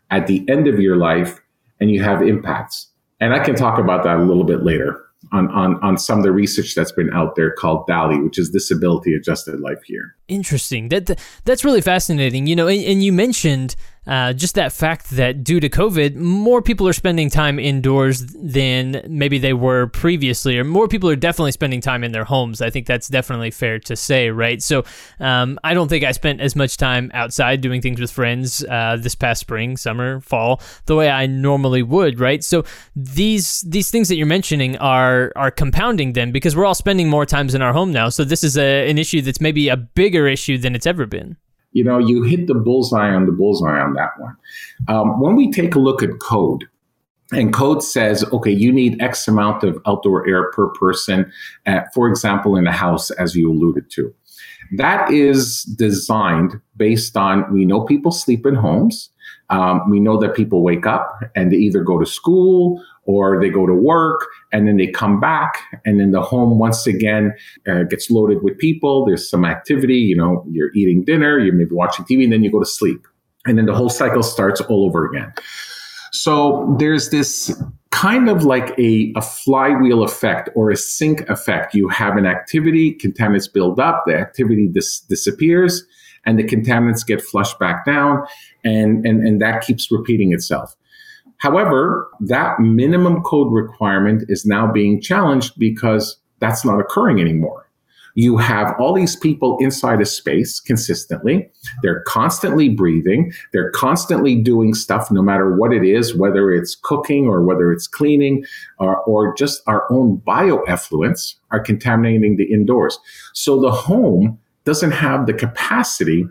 at 0.10 0.28
the 0.28 0.46
end 0.50 0.68
of 0.68 0.80
your 0.80 0.96
life 0.96 1.40
and 1.80 1.92
you 1.92 2.02
have 2.02 2.22
impacts. 2.22 2.88
And 3.20 3.34
I 3.34 3.40
can 3.40 3.56
talk 3.56 3.80
about 3.80 4.04
that 4.04 4.18
a 4.18 4.24
little 4.24 4.44
bit 4.44 4.64
later 4.64 5.04
on, 5.34 5.50
on, 5.52 5.80
on 5.84 5.98
some 5.98 6.20
of 6.20 6.24
the 6.24 6.32
research 6.32 6.76
that's 6.76 6.92
been 6.92 7.12
out 7.14 7.36
there 7.36 7.52
called 7.52 7.86
DALY, 7.88 8.20
which 8.22 8.38
is 8.40 8.50
disability 8.50 9.14
adjusted 9.14 9.60
life 9.60 9.90
year. 9.90 10.16
Interesting. 10.28 10.90
That 10.90 11.20
that's 11.44 11.66
really 11.66 11.82
fascinating. 11.82 12.48
You 12.48 12.56
know, 12.56 12.68
and, 12.68 12.84
and 12.84 13.04
you 13.04 13.12
mentioned 13.12 13.76
uh, 14.06 14.34
just 14.34 14.56
that 14.56 14.74
fact 14.74 15.12
that 15.12 15.44
due 15.44 15.60
to 15.60 15.70
COVID, 15.70 16.16
more 16.16 16.62
people 16.62 16.88
are 16.88 16.94
spending 16.94 17.30
time 17.30 17.58
indoors 17.58 18.26
than 18.36 19.02
maybe 19.08 19.38
they 19.38 19.54
were 19.54 19.88
previously, 19.88 20.58
or 20.58 20.64
more 20.64 20.88
people 20.88 21.10
are 21.10 21.16
definitely 21.16 21.52
spending 21.54 21.80
time 21.80 22.04
in 22.04 22.12
their 22.12 22.26
homes. 22.26 22.62
I 22.62 22.70
think 22.70 22.86
that's 22.86 23.08
definitely 23.08 23.52
fair 23.52 23.80
to 23.80 23.96
say, 23.96 24.30
right? 24.30 24.62
So 24.62 24.84
um, 25.20 25.58
I 25.64 25.74
don't 25.74 25.88
think 25.88 26.04
I 26.04 26.12
spent 26.12 26.42
as 26.42 26.56
much 26.56 26.76
time 26.76 27.12
outside 27.14 27.62
doing 27.62 27.82
things 27.82 28.00
with 28.00 28.12
friends 28.12 28.64
uh, 28.66 28.98
this 29.00 29.16
past 29.16 29.40
spring, 29.40 29.78
summer, 29.78 30.20
fall, 30.20 30.62
the 30.86 30.96
way 30.96 31.10
I 31.10 31.26
normally 31.26 31.84
would, 31.84 32.20
right? 32.20 32.44
So 32.44 32.66
these 32.96 33.62
these 33.62 33.90
things 33.90 34.10
that 34.10 34.16
you're 34.16 34.28
mentioning 34.28 34.78
are 34.78 35.23
are 35.36 35.52
compounding 35.52 36.14
then 36.14 36.32
because 36.32 36.56
we're 36.56 36.66
all 36.66 36.76
spending 36.76 37.10
more 37.10 37.26
times 37.26 37.54
in 37.56 37.62
our 37.62 37.74
home 37.74 37.92
now. 37.92 38.10
So 38.10 38.24
this 38.24 38.44
is 38.44 38.58
a, 38.58 38.90
an 38.90 38.98
issue 38.98 39.22
that's 39.22 39.40
maybe 39.40 39.70
a 39.70 39.78
bigger 39.78 40.28
issue 40.28 40.58
than 40.58 40.76
it's 40.76 40.88
ever 40.88 41.06
been 41.06 41.38
you 41.74 41.84
know, 41.84 41.98
you 41.98 42.24
hit 42.24 42.48
the 42.48 42.54
bullseye 42.54 43.10
on 43.10 43.26
the 43.26 43.32
bullseye 43.32 43.80
on 43.80 43.94
that 43.94 44.12
one. 44.20 44.36
Um, 44.88 45.20
when 45.20 45.36
we 45.36 45.52
take 45.52 45.76
a 45.76 45.80
look 45.80 46.02
at 46.02 46.20
code, 46.20 46.66
and 47.32 47.52
code 47.52 47.84
says, 47.84 48.24
okay, 48.32 48.52
you 48.52 48.72
need 48.72 49.02
X 49.02 49.28
amount 49.28 49.64
of 49.64 49.82
outdoor 49.88 50.28
air 50.28 50.52
per 50.52 50.68
person, 50.70 51.32
for 51.94 52.08
example, 52.08 52.56
in 52.56 52.68
a 52.68 52.72
house, 52.72 53.10
as 53.12 53.36
you 53.36 53.52
alluded 53.52 53.90
to. 53.92 54.14
That 54.78 55.10
is 55.12 55.64
designed 55.64 56.60
based 56.78 57.18
on 57.18 57.52
we 57.52 57.66
know 57.66 57.82
people 57.82 58.12
sleep 58.12 58.46
in 58.46 58.56
homes. 58.56 59.10
Um, 59.50 59.90
we 59.90 60.00
know 60.00 60.18
that 60.20 60.36
people 60.36 60.64
wake 60.64 60.86
up 60.86 61.20
and 61.36 61.52
they 61.52 61.58
either 61.58 61.84
go 61.84 62.00
to 62.00 62.06
school 62.06 62.84
or 63.06 63.40
they 63.42 63.50
go 63.50 63.66
to 63.66 63.74
work 63.74 64.28
and 64.52 64.68
then 64.68 64.78
they 64.78 64.88
come 64.88 65.20
back 65.20 65.60
and 65.86 66.00
then 66.00 66.12
the 66.12 66.22
home 66.22 66.58
once 66.58 66.88
again 66.88 67.34
uh, 67.68 67.84
gets 67.84 68.10
loaded 68.10 68.42
with 68.44 68.58
people. 68.58 69.06
There's 69.06 69.30
some 69.30 69.46
activity 69.46 69.96
you 69.98 70.16
know 70.16 70.46
you're 70.50 70.72
eating 70.74 71.04
dinner 71.04 71.40
you're 71.40 71.54
maybe 71.54 71.74
watching 71.74 72.06
tv 72.06 72.24
and 72.24 72.34
then 72.34 72.44
you 72.44 72.52
go 72.52 72.60
to 72.60 72.66
sleep. 72.66 73.06
And 73.46 73.58
then 73.58 73.66
the 73.66 73.76
whole 73.76 73.90
cycle 73.90 74.24
starts 74.24 74.62
all 74.62 74.86
over 74.86 75.06
again. 75.06 75.34
So 76.14 76.76
there's 76.80 77.10
this 77.10 77.52
kind 77.94 78.30
of 78.30 78.44
like 78.44 78.78
a, 78.80 79.12
a 79.16 79.22
flywheel 79.22 80.04
effect 80.04 80.50
or 80.56 80.70
a 80.70 80.78
sink 80.78 81.22
effect. 81.30 81.74
You 81.74 81.90
have 81.90 82.18
an 82.18 82.26
activity 82.26 82.96
contaminants 82.96 83.52
build 83.52 83.80
up 83.80 84.04
the 84.06 84.16
activity 84.16 84.68
dis- 84.72 85.00
disappears 85.02 85.84
and 86.26 86.40
the 86.40 86.44
contaminants 86.44 87.06
get 87.06 87.22
flushed 87.22 87.60
back 87.60 87.86
down 87.86 88.26
and, 88.64 89.06
and, 89.06 89.28
and 89.28 89.42
that 89.42 89.62
keeps 89.62 89.92
repeating 89.92 90.34
itself 90.34 90.76
However, 91.44 92.10
that 92.22 92.62
minimum 92.62 93.22
code 93.22 93.52
requirement 93.52 94.24
is 94.30 94.46
now 94.46 94.72
being 94.72 95.02
challenged 95.02 95.60
because 95.60 96.16
that's 96.40 96.64
not 96.64 96.80
occurring 96.80 97.20
anymore. 97.20 97.70
You 98.16 98.38
have 98.38 98.74
all 98.80 98.94
these 98.94 99.18
people 99.18 99.58
inside 99.60 100.00
a 100.00 100.06
space 100.06 100.62
consistently. 100.62 101.50
They're 101.82 102.02
constantly 102.04 102.70
breathing. 102.70 103.34
They're 103.52 103.72
constantly 103.72 104.42
doing 104.42 104.74
stuff, 104.74 105.12
no 105.12 105.22
matter 105.22 105.54
what 105.54 105.74
it 105.74 105.84
is, 105.84 106.16
whether 106.16 106.50
it's 106.50 106.76
cooking 106.82 107.28
or 107.28 107.44
whether 107.44 107.74
it's 107.74 107.88
cleaning 107.88 108.46
or, 108.80 109.04
or 109.04 109.36
just 109.36 109.64
our 109.68 109.86
own 109.92 110.22
bioeffluents 110.26 111.36
are 111.52 111.60
contaminating 111.60 112.38
the 112.38 112.54
indoors. 112.54 112.98
So 113.34 113.60
the 113.60 113.72
home 113.72 114.40
doesn't 114.64 114.92
have 114.92 115.26
the 115.26 115.34
capacity 115.34 116.26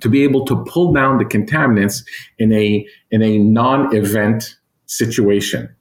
to 0.00 0.08
be 0.08 0.22
able 0.22 0.44
to 0.46 0.64
pull 0.64 0.92
down 0.92 1.18
the 1.18 1.24
contaminants 1.24 2.04
in 2.38 2.52
a 2.52 2.86
in 3.10 3.22
a 3.22 3.38
non-event 3.38 4.56
situation. 4.86 5.74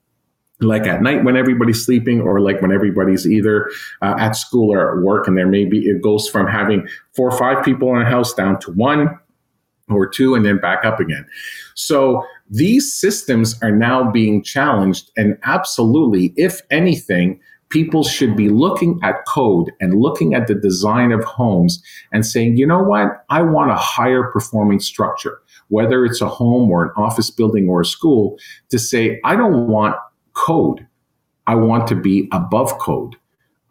Like 0.60 0.88
at 0.88 1.01
night 1.01 1.25
when 1.25 1.36
everybody's 1.36 1.84
sleeping 1.86 2.22
or 2.22 2.39
like 2.39 2.62
when 2.62 2.72
everybody's 2.72 3.27
either 3.27 3.70
uh, 4.01 4.15
at 4.17 4.36
school 4.36 4.72
or 4.72 4.98
at 4.98 5.03
work 5.03 5.27
and 5.27 5.38
there 5.38 5.48
may 5.48 5.65
be 5.65 5.79
it 5.79 6.01
goes 6.01 6.29
from 6.29 6.48
having 6.48 6.88
four 7.15 7.29
or 7.29 7.38
five 7.38 7.65
people 7.65 7.93
in 7.96 8.01
a 8.01 8.10
house 8.10 8.34
down 8.34 8.60
to 8.62 8.72
one 8.72 9.10
or 9.89 10.08
two 10.08 10.36
and 10.36 10.46
then 10.46 10.58
back 10.60 10.86
up 10.86 11.00
again. 11.00 11.25
So 11.75 12.25
these 12.50 12.93
systems 12.93 13.62
are 13.62 13.72
now 13.72 14.10
being 14.10 14.41
challenged 14.41 15.12
and 15.17 15.38
absolutely 15.43 16.34
if 16.38 16.62
anything 16.72 17.41
people 17.74 18.03
should 18.03 18.38
be 18.38 18.50
looking 18.50 19.00
at 19.01 19.25
code 19.27 19.72
and 19.82 20.00
looking 20.00 20.36
at 20.36 20.46
the 20.46 20.53
design 20.53 21.12
of 21.12 21.24
homes 21.24 21.82
and 22.12 22.24
saying, 22.24 22.56
you 22.56 22.68
know 22.68 22.84
what? 22.84 23.25
I 23.32 23.42
want 23.42 23.72
a 23.72 23.75
higher 23.75 24.25
performing 24.32 24.80
structure, 24.80 25.42
whether 25.70 26.06
it's 26.06 26.22
a 26.22 26.27
home 26.27 26.70
or 26.70 26.86
an 26.86 26.92
office 26.96 27.32
building 27.32 27.68
or 27.68 27.82
a 27.82 27.86
school, 27.86 28.38
to 28.70 28.77
say, 28.77 29.20
I 29.24 29.36
don't 29.36 29.68
want 29.68 29.96
code. 30.34 30.86
I 31.48 31.56
want 31.56 31.88
to 31.88 31.96
be 31.96 32.30
above 32.32 32.77
code. 32.77 33.15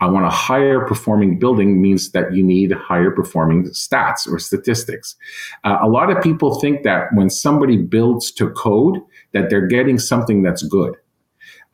I 0.00 0.06
want 0.06 0.26
a 0.26 0.30
higher 0.30 0.85
performing 0.85 1.38
building 1.38 1.80
means 1.80 2.11
that 2.11 2.35
you 2.35 2.42
need 2.42 2.73
higher 2.73 3.12
performing 3.12 3.66
stats 3.66 4.26
or 4.28 4.40
statistics. 4.40 5.14
Uh, 5.62 5.78
a 5.80 5.88
lot 5.88 6.11
of 6.11 6.21
people 6.21 6.59
think 6.59 6.82
that 6.82 7.14
when 7.14 7.30
somebody 7.30 7.76
builds 7.76 8.32
to 8.32 8.50
code, 8.50 8.99
that 9.30 9.49
they're 9.49 9.68
getting 9.68 10.00
something 10.00 10.42
that's 10.42 10.64
good. 10.64 10.97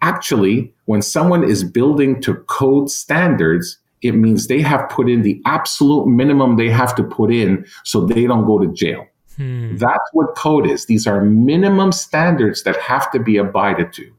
Actually, 0.00 0.72
when 0.84 1.02
someone 1.02 1.42
is 1.42 1.64
building 1.64 2.20
to 2.22 2.34
code 2.34 2.90
standards, 2.90 3.78
it 4.02 4.12
means 4.12 4.46
they 4.46 4.60
have 4.60 4.88
put 4.88 5.08
in 5.08 5.22
the 5.22 5.40
absolute 5.44 6.06
minimum 6.06 6.56
they 6.56 6.70
have 6.70 6.94
to 6.94 7.02
put 7.02 7.32
in 7.32 7.66
so 7.84 8.06
they 8.06 8.26
don't 8.26 8.46
go 8.46 8.58
to 8.58 8.72
jail. 8.72 9.04
Hmm. 9.36 9.76
That's 9.76 10.08
what 10.12 10.36
code 10.36 10.68
is. 10.68 10.86
These 10.86 11.06
are 11.06 11.20
minimum 11.22 11.92
standards 11.92 12.62
that 12.62 12.76
have 12.76 13.10
to 13.12 13.18
be 13.18 13.36
abided 13.36 13.92
to. 13.94 14.12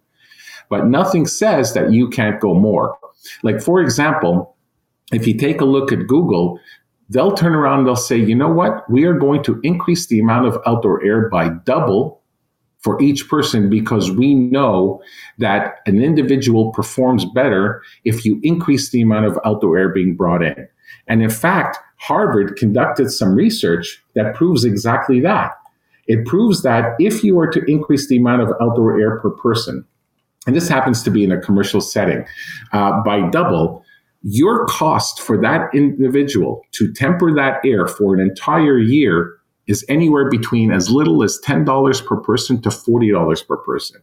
But 0.69 0.86
nothing 0.86 1.25
says 1.25 1.74
that 1.74 1.91
you 1.91 2.09
can't 2.09 2.39
go 2.39 2.53
more. 2.53 2.98
Like, 3.43 3.62
for 3.62 3.81
example, 3.81 4.55
if 5.12 5.25
you 5.27 5.38
take 5.38 5.62
a 5.62 5.65
look 5.65 5.91
at 5.91 6.07
Google, 6.07 6.59
they'll 7.09 7.33
turn 7.33 7.55
around 7.55 7.79
and 7.79 7.88
they'll 7.88 7.95
say, 7.95 8.17
you 8.17 8.36
know 8.36 8.50
what? 8.50 8.89
We 8.89 9.05
are 9.05 9.13
going 9.13 9.43
to 9.43 9.59
increase 9.63 10.07
the 10.07 10.19
amount 10.19 10.48
of 10.48 10.62
outdoor 10.65 11.03
air 11.03 11.29
by 11.29 11.50
double 11.65 12.19
for 12.79 13.01
each 13.01 13.27
person 13.27 13.69
because 13.69 14.12
we 14.12 14.33
know 14.33 15.01
that 15.38 15.79
an 15.86 16.01
individual 16.01 16.71
performs 16.71 17.25
better 17.25 17.81
if 18.05 18.25
you 18.25 18.39
increase 18.41 18.89
the 18.89 19.01
amount 19.01 19.25
of 19.25 19.38
outdoor 19.43 19.77
air 19.77 19.89
being 19.89 20.15
brought 20.15 20.41
in. 20.41 20.67
And 21.07 21.21
in 21.21 21.29
fact, 21.29 21.77
Harvard 21.98 22.55
conducted 22.55 23.12
some 23.12 23.36
research 23.36 24.01
that 24.15 24.33
proves 24.33 24.63
exactly 24.63 25.19
that. 25.21 25.51
It 26.07 26.25
proves 26.25 26.63
that 26.63 26.95
if 27.00 27.24
you 27.24 27.36
were 27.36 27.51
to 27.51 27.63
increase 27.69 28.07
the 28.07 28.17
amount 28.17 28.41
of 28.41 28.50
outdoor 28.62 29.00
air 29.00 29.19
per 29.19 29.29
person, 29.29 29.86
and 30.48 30.55
this 30.55 30.69
happens 30.69 31.03
to 31.03 31.12
be 31.12 31.24
in 31.24 31.31
a 31.31 31.39
commercial 31.39 31.81
setting, 31.81 32.25
uh, 32.71 33.03
by 33.03 33.29
double, 33.29 33.83
your 34.24 34.65
cost 34.65 35.21
for 35.21 35.39
that 35.41 35.69
individual 35.74 36.62
to 36.71 36.91
temper 36.93 37.33
that 37.36 37.63
air 37.65 37.88
for 37.88 38.13
an 38.13 38.21
entire 38.21 38.77
year 38.77 39.38
is 39.70 39.86
anywhere 39.88 40.30
between 40.30 40.72
as 40.72 40.90
little 40.90 41.24
as 41.24 41.40
$10 41.46 42.06
per 42.06 42.18
person 42.18 42.60
to 42.64 42.70
$40 42.70 43.48
per 43.48 43.58
person. 43.58 44.02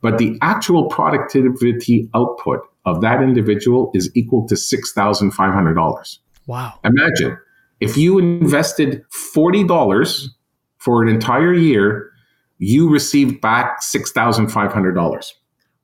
But 0.00 0.18
the 0.18 0.38
actual 0.42 0.88
productivity 0.88 2.10
output 2.14 2.60
of 2.84 3.00
that 3.02 3.22
individual 3.22 3.90
is 3.94 4.10
equal 4.14 4.48
to 4.48 4.54
$6,500. 4.54 6.18
Wow. 6.46 6.72
Imagine 6.84 7.38
if 7.80 7.96
you 7.96 8.18
invested 8.18 9.04
$40 9.36 10.28
for 10.78 11.02
an 11.02 11.08
entire 11.08 11.52
year, 11.52 12.10
you 12.58 12.88
received 12.88 13.40
back 13.40 13.82
$6,500. 13.82 15.32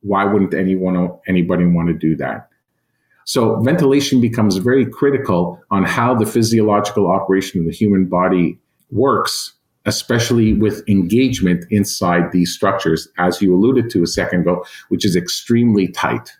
Why 0.01 0.25
wouldn't 0.25 0.55
anyone 0.55 1.11
anybody 1.29 1.67
want 1.67 1.89
to 1.89 1.95
do 1.95 2.17
that? 2.17 2.49
So 3.27 3.61
ventilation 3.61 4.21
becomes 4.21 4.57
very 4.57 4.87
critical 4.87 5.63
on 5.71 5.85
how 5.85 6.15
the 6.15 6.27
physiological 6.27 7.11
operation 7.11 7.61
of 7.61 7.67
the 7.67 7.73
human 7.73 8.07
body 8.07 8.59
works, 8.91 9.55
especially 9.87 10.55
with 10.55 10.87
engagement 10.89 11.65
inside 11.71 12.33
these 12.33 12.53
structures, 12.53 13.09
as 13.19 13.41
you 13.41 13.55
alluded 13.55 13.91
to 13.91 14.03
a 14.03 14.07
second 14.07 14.43
ago, 14.43 14.65
which 14.89 15.05
is 15.05 15.17
extremely 15.17 15.89
tight. 15.89 16.31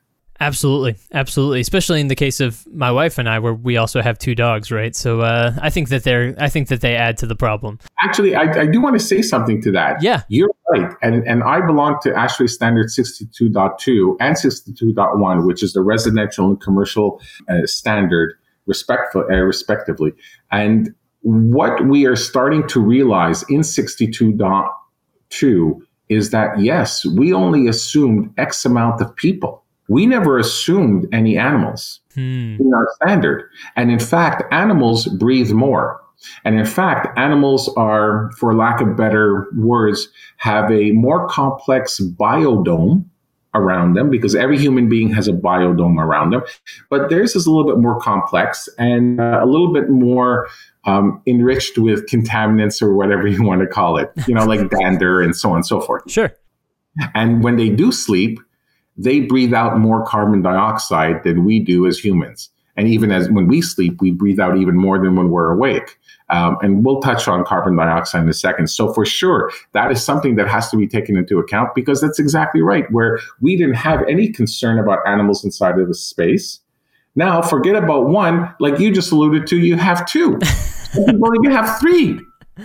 Absolutely, 0.43 0.97
absolutely. 1.13 1.61
Especially 1.61 2.01
in 2.01 2.09
the 2.09 2.15
case 2.15 2.41
of 2.41 2.67
my 2.73 2.91
wife 2.91 3.19
and 3.19 3.29
I, 3.29 3.39
where 3.39 3.53
we 3.53 3.77
also 3.77 4.01
have 4.01 4.19
two 4.19 4.35
dogs, 4.35 4.73
right? 4.73 4.97
So 4.97 5.21
uh, 5.21 5.53
I 5.61 5.69
think 5.69 5.91
that 5.91 6.03
they're, 6.03 6.35
I 6.39 6.49
think 6.49 6.69
that 6.69 6.81
they 6.81 6.97
add 6.97 7.19
to 7.19 7.27
the 7.27 7.37
problem. 7.37 7.79
Actually, 8.03 8.35
I, 8.35 8.63
I 8.63 8.67
do 8.67 8.81
want 8.81 8.99
to 8.99 9.05
say 9.05 9.21
something 9.21 9.61
to 9.63 9.73
that. 9.73 10.03
Yeah, 10.03 10.23
you're 10.29 10.51
right, 10.71 10.95
and 11.03 11.27
and 11.27 11.43
I 11.43 11.61
belong 11.61 11.99
to 12.05 12.11
ASHRAE 12.13 12.49
Standard 12.49 12.87
62.2 12.87 14.17
and 14.19 14.35
62.1, 14.35 15.47
which 15.47 15.63
is 15.63 15.75
the 15.75 15.83
residential 15.83 16.47
and 16.47 16.59
commercial 16.59 17.21
uh, 17.51 17.67
standard, 17.67 18.33
respectful, 18.65 19.27
uh, 19.31 19.37
respectively. 19.37 20.13
And 20.51 20.95
what 21.23 21.87
we 21.87 22.07
are 22.07 22.17
starting 22.17 22.67
to 22.69 22.81
realize 22.81 23.45
in 23.49 23.61
62.2 23.61 25.81
is 26.09 26.31
that 26.31 26.59
yes, 26.59 27.05
we 27.05 27.33
only 27.33 27.69
assumed 27.69 28.33
X 28.37 28.65
amount 28.65 29.01
of 29.01 29.15
people. 29.17 29.63
We 29.89 30.07
never 30.07 30.39
assumed 30.39 31.07
any 31.13 31.37
animals 31.37 32.01
hmm. 32.15 32.57
in 32.61 32.73
our 32.75 32.89
standard. 32.97 33.49
And 33.77 33.91
in 33.91 33.99
fact, 33.99 34.43
animals 34.53 35.07
breathe 35.07 35.53
more. 35.53 36.01
And 36.45 36.59
in 36.59 36.67
fact, 36.67 37.19
animals 37.19 37.69
are, 37.77 38.31
for 38.37 38.55
lack 38.55 38.81
of 38.81 38.97
better 38.97 39.49
words, 39.57 40.09
have 40.37 40.71
a 40.71 40.93
more 40.93 41.27
complex 41.29 42.01
biodome 42.01 43.05
around 43.55 43.95
them 43.95 44.11
because 44.11 44.35
every 44.35 44.59
human 44.59 44.89
being 44.89 45.13
has 45.13 45.29
a 45.29 45.33
biodome 45.33 45.99
around 45.99 46.31
them. 46.31 46.43
But 46.89 47.11
theirs 47.11 47.35
is 47.35 47.47
a 47.47 47.51
little 47.51 47.71
bit 47.71 47.81
more 47.81 47.99
complex 48.01 48.69
and 48.79 49.21
uh, 49.21 49.41
a 49.43 49.47
little 49.47 49.73
bit 49.73 49.91
more 49.91 50.49
um, 50.85 51.21
enriched 51.27 51.79
with 51.79 52.07
contaminants 52.07 52.81
or 52.81 52.95
whatever 52.95 53.27
you 53.27 53.43
want 53.43 53.61
to 53.61 53.67
call 53.67 53.97
it, 53.97 54.13
you 54.27 54.35
know, 54.35 54.45
like 54.45 54.71
dander 54.71 55.21
and 55.21 55.37
so 55.37 55.51
on 55.51 55.57
and 55.57 55.67
so 55.67 55.81
forth. 55.81 56.11
Sure. 56.11 56.33
And 57.15 57.43
when 57.43 57.57
they 57.57 57.69
do 57.69 57.93
sleep, 57.93 58.39
they 58.97 59.21
breathe 59.21 59.55
out 59.55 59.79
more 59.79 60.05
carbon 60.05 60.43
dioxide 60.43 61.23
than 61.25 61.45
we 61.45 61.59
do 61.61 61.87
as 61.87 61.99
humans. 61.99 62.51
And 62.81 62.89
even 62.89 63.13
as 63.13 63.29
when 63.29 63.47
we 63.47 63.61
sleep, 63.61 64.01
we 64.01 64.11
breathe 64.11 64.41
out 64.41 64.57
even 64.57 64.75
more 64.75 64.99
than 64.99 65.15
when 65.15 65.29
we're 65.29 65.51
awake. 65.51 65.99
Um, 66.31 66.57
and 66.63 66.83
we'll 66.83 67.03
touch 67.03 67.29
on 67.29 67.45
carbon 67.45 67.77
dioxide 67.77 68.23
in 68.23 68.29
a 68.31 68.33
second. 68.33 68.69
So 68.69 68.91
for 68.95 69.05
sure, 69.05 69.53
that 69.73 69.93
is 69.93 70.03
something 70.03 70.37
that 70.37 70.49
has 70.49 70.71
to 70.71 70.79
be 70.79 70.89
taken 70.89 71.15
into 71.15 71.39
account 71.39 71.75
because 71.75 72.01
that's 72.01 72.19
exactly 72.19 72.63
right. 72.63 72.91
Where 72.91 73.19
we 73.43 73.55
didn't 73.55 73.75
have 73.75 74.03
any 74.09 74.33
concern 74.33 74.79
about 74.79 75.07
animals 75.07 75.45
inside 75.45 75.79
of 75.79 75.89
the 75.89 75.95
space. 75.95 76.61
Now 77.17 77.43
forget 77.43 77.77
about 77.77 78.07
one, 78.07 78.51
like 78.61 78.79
you 78.79 78.91
just 78.91 79.13
alluded 79.13 79.47
to, 79.49 79.59
you 79.59 79.77
have 79.77 80.07
two. 80.07 80.39
well, 80.97 81.33
you 81.43 81.51
have 81.51 81.79
three 81.81 82.19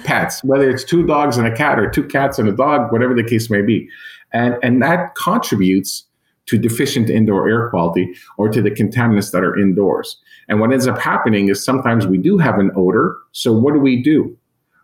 pets, 0.06 0.42
whether 0.46 0.70
it's 0.70 0.86
two 0.86 1.06
dogs 1.06 1.36
and 1.36 1.46
a 1.46 1.54
cat 1.54 1.78
or 1.78 1.90
two 1.90 2.06
cats 2.06 2.40
and 2.40 2.48
a 2.48 2.54
dog, 2.54 2.90
whatever 2.94 3.14
the 3.14 3.24
case 3.24 3.50
may 3.50 3.62
be. 3.62 3.90
And, 4.32 4.56
and 4.64 4.82
that 4.82 5.16
contributes 5.16 6.06
to 6.48 6.58
deficient 6.58 7.10
indoor 7.10 7.50
air 7.50 7.70
quality 7.70 8.14
or 8.38 8.50
to 8.50 8.62
the 8.62 8.72
contaminants 8.72 9.32
that 9.32 9.44
are 9.44 9.58
indoors. 9.58 10.18
And 10.48 10.60
what 10.60 10.72
ends 10.72 10.88
up 10.88 11.00
happening 11.00 11.50
is 11.50 11.64
sometimes 11.64 12.06
we 12.06 12.18
do 12.18 12.38
have 12.38 12.60
an 12.60 12.72
odor. 12.76 13.18
So 13.32 13.52
what 13.52 13.74
do 13.74 13.80
we 13.80 14.02
do? 14.02 14.38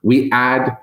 We 0.04 0.32
add 0.32 0.76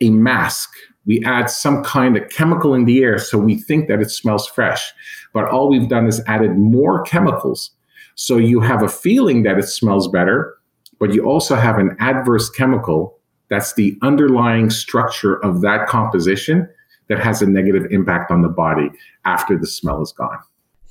a 0.00 0.10
mask. 0.10 0.70
We 1.06 1.22
add 1.24 1.50
some 1.50 1.82
kind 1.84 2.16
of 2.16 2.28
chemical 2.30 2.74
in 2.74 2.84
the 2.84 3.02
air 3.02 3.18
so 3.18 3.38
we 3.38 3.56
think 3.56 3.88
that 3.88 4.00
it 4.00 4.10
smells 4.10 4.46
fresh. 4.46 4.92
But 5.32 5.48
all 5.48 5.68
we've 5.68 5.88
done 5.88 6.06
is 6.06 6.22
added 6.26 6.56
more 6.56 7.02
chemicals. 7.02 7.70
So 8.14 8.36
you 8.36 8.60
have 8.60 8.82
a 8.82 8.88
feeling 8.88 9.42
that 9.42 9.58
it 9.58 9.64
smells 9.64 10.08
better, 10.08 10.56
but 11.00 11.12
you 11.12 11.24
also 11.24 11.56
have 11.56 11.78
an 11.78 11.96
adverse 11.98 12.48
chemical 12.50 13.18
that's 13.48 13.74
the 13.74 13.98
underlying 14.02 14.70
structure 14.70 15.36
of 15.44 15.60
that 15.60 15.86
composition 15.88 16.68
that 17.08 17.18
has 17.20 17.42
a 17.42 17.46
negative 17.46 17.86
impact 17.90 18.30
on 18.30 18.42
the 18.42 18.48
body 18.48 18.90
after 19.24 19.58
the 19.58 19.66
smell 19.66 20.02
is 20.02 20.12
gone. 20.12 20.38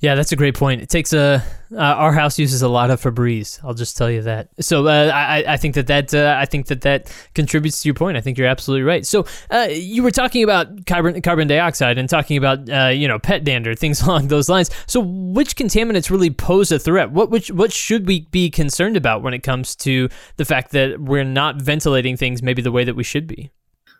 Yeah, 0.04 0.16
that's 0.16 0.32
a 0.32 0.36
great 0.36 0.54
point. 0.54 0.82
It 0.82 0.90
takes 0.90 1.14
a 1.14 1.42
uh, 1.72 1.78
our 1.78 2.12
house 2.12 2.38
uses 2.38 2.60
a 2.60 2.68
lot 2.68 2.90
of 2.90 3.00
Febreze. 3.00 3.58
I'll 3.64 3.72
just 3.72 3.96
tell 3.96 4.10
you 4.10 4.20
that. 4.22 4.50
So 4.60 4.86
uh, 4.86 5.10
I 5.14 5.44
I 5.48 5.56
think 5.56 5.76
that 5.76 5.86
that 5.86 6.12
uh, 6.12 6.36
I 6.38 6.44
think 6.44 6.66
that 6.66 6.82
that 6.82 7.10
contributes 7.34 7.80
to 7.80 7.88
your 7.88 7.94
point. 7.94 8.18
I 8.18 8.20
think 8.20 8.36
you're 8.36 8.46
absolutely 8.46 8.82
right. 8.82 9.06
So 9.06 9.24
uh, 9.50 9.68
you 9.70 10.02
were 10.02 10.10
talking 10.10 10.44
about 10.44 10.84
carbon 10.84 11.22
carbon 11.22 11.48
dioxide 11.48 11.96
and 11.96 12.06
talking 12.06 12.36
about 12.36 12.68
uh, 12.68 12.88
you 12.88 13.08
know 13.08 13.18
pet 13.18 13.44
dander 13.44 13.74
things 13.82 14.02
along 14.02 14.28
those 14.28 14.50
lines. 14.50 14.70
So 14.86 15.00
which 15.00 15.56
contaminants 15.56 16.10
really 16.10 16.30
pose 16.30 16.70
a 16.70 16.78
threat? 16.78 17.10
What 17.12 17.30
which 17.30 17.50
what 17.50 17.72
should 17.72 18.06
we 18.06 18.26
be 18.30 18.50
concerned 18.50 18.98
about 18.98 19.22
when 19.22 19.32
it 19.32 19.42
comes 19.42 19.74
to 19.76 20.10
the 20.36 20.44
fact 20.44 20.72
that 20.72 21.00
we're 21.00 21.24
not 21.24 21.62
ventilating 21.62 22.18
things 22.18 22.42
maybe 22.42 22.60
the 22.60 22.72
way 22.72 22.84
that 22.84 22.94
we 22.94 23.04
should 23.04 23.26
be? 23.26 23.52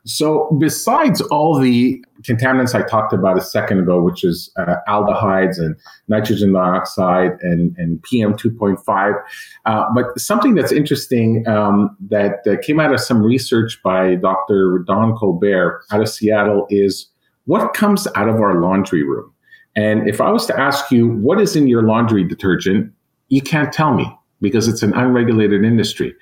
So, 0.07 0.55
besides 0.61 1.23
all 1.23 1.59
the 1.59 2.05
contaminants 2.23 2.75
I 2.75 2.87
talked 2.87 3.15
about 3.15 3.39
a 3.39 3.41
second 3.41 3.81
ago, 3.81 4.03
which 4.03 4.23
is 4.23 4.53
uh, 4.57 4.77
aldehydes 4.87 5.59
and 5.59 5.77
nitrogen 6.09 6.53
dioxide 6.53 7.33
and, 7.41 7.75
and 7.79 8.03
PM 8.03 8.35
2.5, 8.35 9.23
uh, 9.65 9.85
but 9.95 10.19
something 10.19 10.55
that's 10.55 10.73
interesting 10.73 11.47
um, 11.49 11.97
that 12.11 12.47
uh, 12.47 12.57
came 12.63 12.81
out 12.81 12.93
of 12.93 13.01
some 13.01 13.23
research 13.23 13.81
by 13.83 14.17
Dr. 14.17 14.85
Don 14.87 15.17
Colbert 15.17 15.83
out 15.91 16.03
of 16.03 16.09
Seattle 16.09 16.67
is 16.69 17.09
what 17.47 17.73
comes 17.73 18.07
out 18.15 18.29
of 18.29 18.37
our 18.37 18.61
laundry 18.61 19.03
room. 19.03 19.33
And 19.77 20.09
if 20.09 20.21
I 20.21 20.31
was 20.31 20.47
to 20.47 20.59
ask 20.59 20.91
you, 20.91 21.09
what 21.09 21.41
is 21.41 21.57
in 21.57 21.67
your 21.67 21.83
laundry 21.83 22.25
detergent, 22.25 22.93
you 23.29 23.41
can't 23.41 23.73
tell 23.73 23.95
me 23.95 24.07
because 24.41 24.69
it's 24.69 24.83
an 24.83 24.93
unregulated 24.95 25.65
industry. 25.65 26.15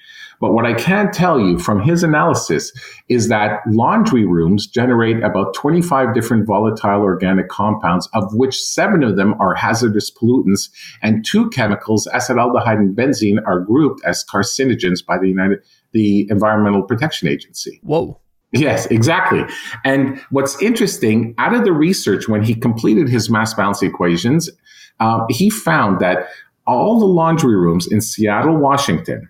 But 0.42 0.54
what 0.54 0.66
I 0.66 0.74
can 0.74 1.12
tell 1.12 1.38
you 1.38 1.56
from 1.56 1.80
his 1.80 2.02
analysis 2.02 2.72
is 3.08 3.28
that 3.28 3.60
laundry 3.68 4.26
rooms 4.26 4.66
generate 4.66 5.22
about 5.22 5.54
25 5.54 6.12
different 6.14 6.48
volatile 6.48 7.00
organic 7.00 7.48
compounds, 7.48 8.08
of 8.12 8.34
which 8.34 8.60
seven 8.60 9.04
of 9.04 9.14
them 9.14 9.34
are 9.40 9.54
hazardous 9.54 10.10
pollutants, 10.10 10.68
and 11.00 11.24
two 11.24 11.48
chemicals, 11.50 12.08
acetaldehyde 12.12 12.76
and 12.76 12.96
benzene, 12.96 13.38
are 13.46 13.60
grouped 13.60 14.02
as 14.04 14.24
carcinogens 14.24 15.06
by 15.06 15.16
the 15.16 15.28
United 15.28 15.60
the 15.92 16.26
Environmental 16.28 16.82
Protection 16.82 17.28
Agency. 17.28 17.78
Whoa. 17.84 18.18
Yes, 18.50 18.86
exactly. 18.86 19.44
And 19.84 20.20
what's 20.30 20.60
interesting, 20.60 21.36
out 21.38 21.54
of 21.54 21.62
the 21.62 21.72
research, 21.72 22.26
when 22.26 22.42
he 22.42 22.56
completed 22.56 23.08
his 23.08 23.30
mass 23.30 23.54
balance 23.54 23.80
equations, 23.80 24.50
uh, 24.98 25.20
he 25.28 25.50
found 25.50 26.00
that 26.00 26.26
all 26.66 26.98
the 26.98 27.06
laundry 27.06 27.56
rooms 27.56 27.86
in 27.86 28.00
Seattle, 28.00 28.56
Washington, 28.56 29.28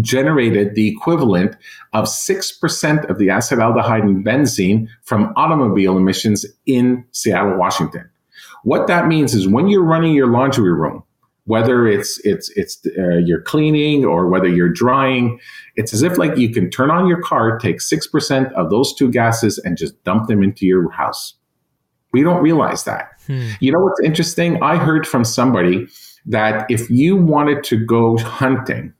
generated 0.00 0.74
the 0.74 0.88
equivalent 0.88 1.56
of 1.92 2.04
6% 2.04 3.10
of 3.10 3.18
the 3.18 3.28
acetaldehyde 3.28 4.02
and 4.02 4.24
benzene 4.24 4.88
from 5.02 5.32
automobile 5.36 5.96
emissions 5.96 6.46
in 6.66 7.04
Seattle, 7.10 7.56
Washington. 7.56 8.08
What 8.62 8.86
that 8.86 9.08
means 9.08 9.34
is 9.34 9.48
when 9.48 9.68
you're 9.68 9.82
running 9.82 10.14
your 10.14 10.28
laundry 10.28 10.72
room, 10.72 11.02
whether 11.44 11.88
it's 11.88 12.20
it's 12.24 12.50
it's 12.50 12.78
uh, 12.98 13.16
you're 13.24 13.40
cleaning 13.40 14.04
or 14.04 14.28
whether 14.28 14.46
you're 14.46 14.72
drying, 14.72 15.40
it's 15.74 15.92
as 15.92 16.02
if 16.02 16.18
like 16.18 16.36
you 16.36 16.50
can 16.50 16.70
turn 16.70 16.90
on 16.90 17.06
your 17.06 17.20
car, 17.22 17.58
take 17.58 17.78
6% 17.78 18.52
of 18.52 18.70
those 18.70 18.94
two 18.94 19.10
gases 19.10 19.58
and 19.58 19.76
just 19.76 20.02
dump 20.04 20.28
them 20.28 20.42
into 20.42 20.66
your 20.66 20.90
house. 20.90 21.34
We 22.12 22.22
don't 22.22 22.42
realize 22.42 22.84
that. 22.84 23.12
Hmm. 23.26 23.50
You 23.60 23.72
know 23.72 23.80
what's 23.80 24.00
interesting? 24.00 24.62
I 24.62 24.76
heard 24.76 25.06
from 25.06 25.24
somebody 25.24 25.88
that 26.26 26.70
if 26.70 26.90
you 26.90 27.16
wanted 27.16 27.64
to 27.64 27.76
go 27.84 28.18
hunting, 28.18 28.92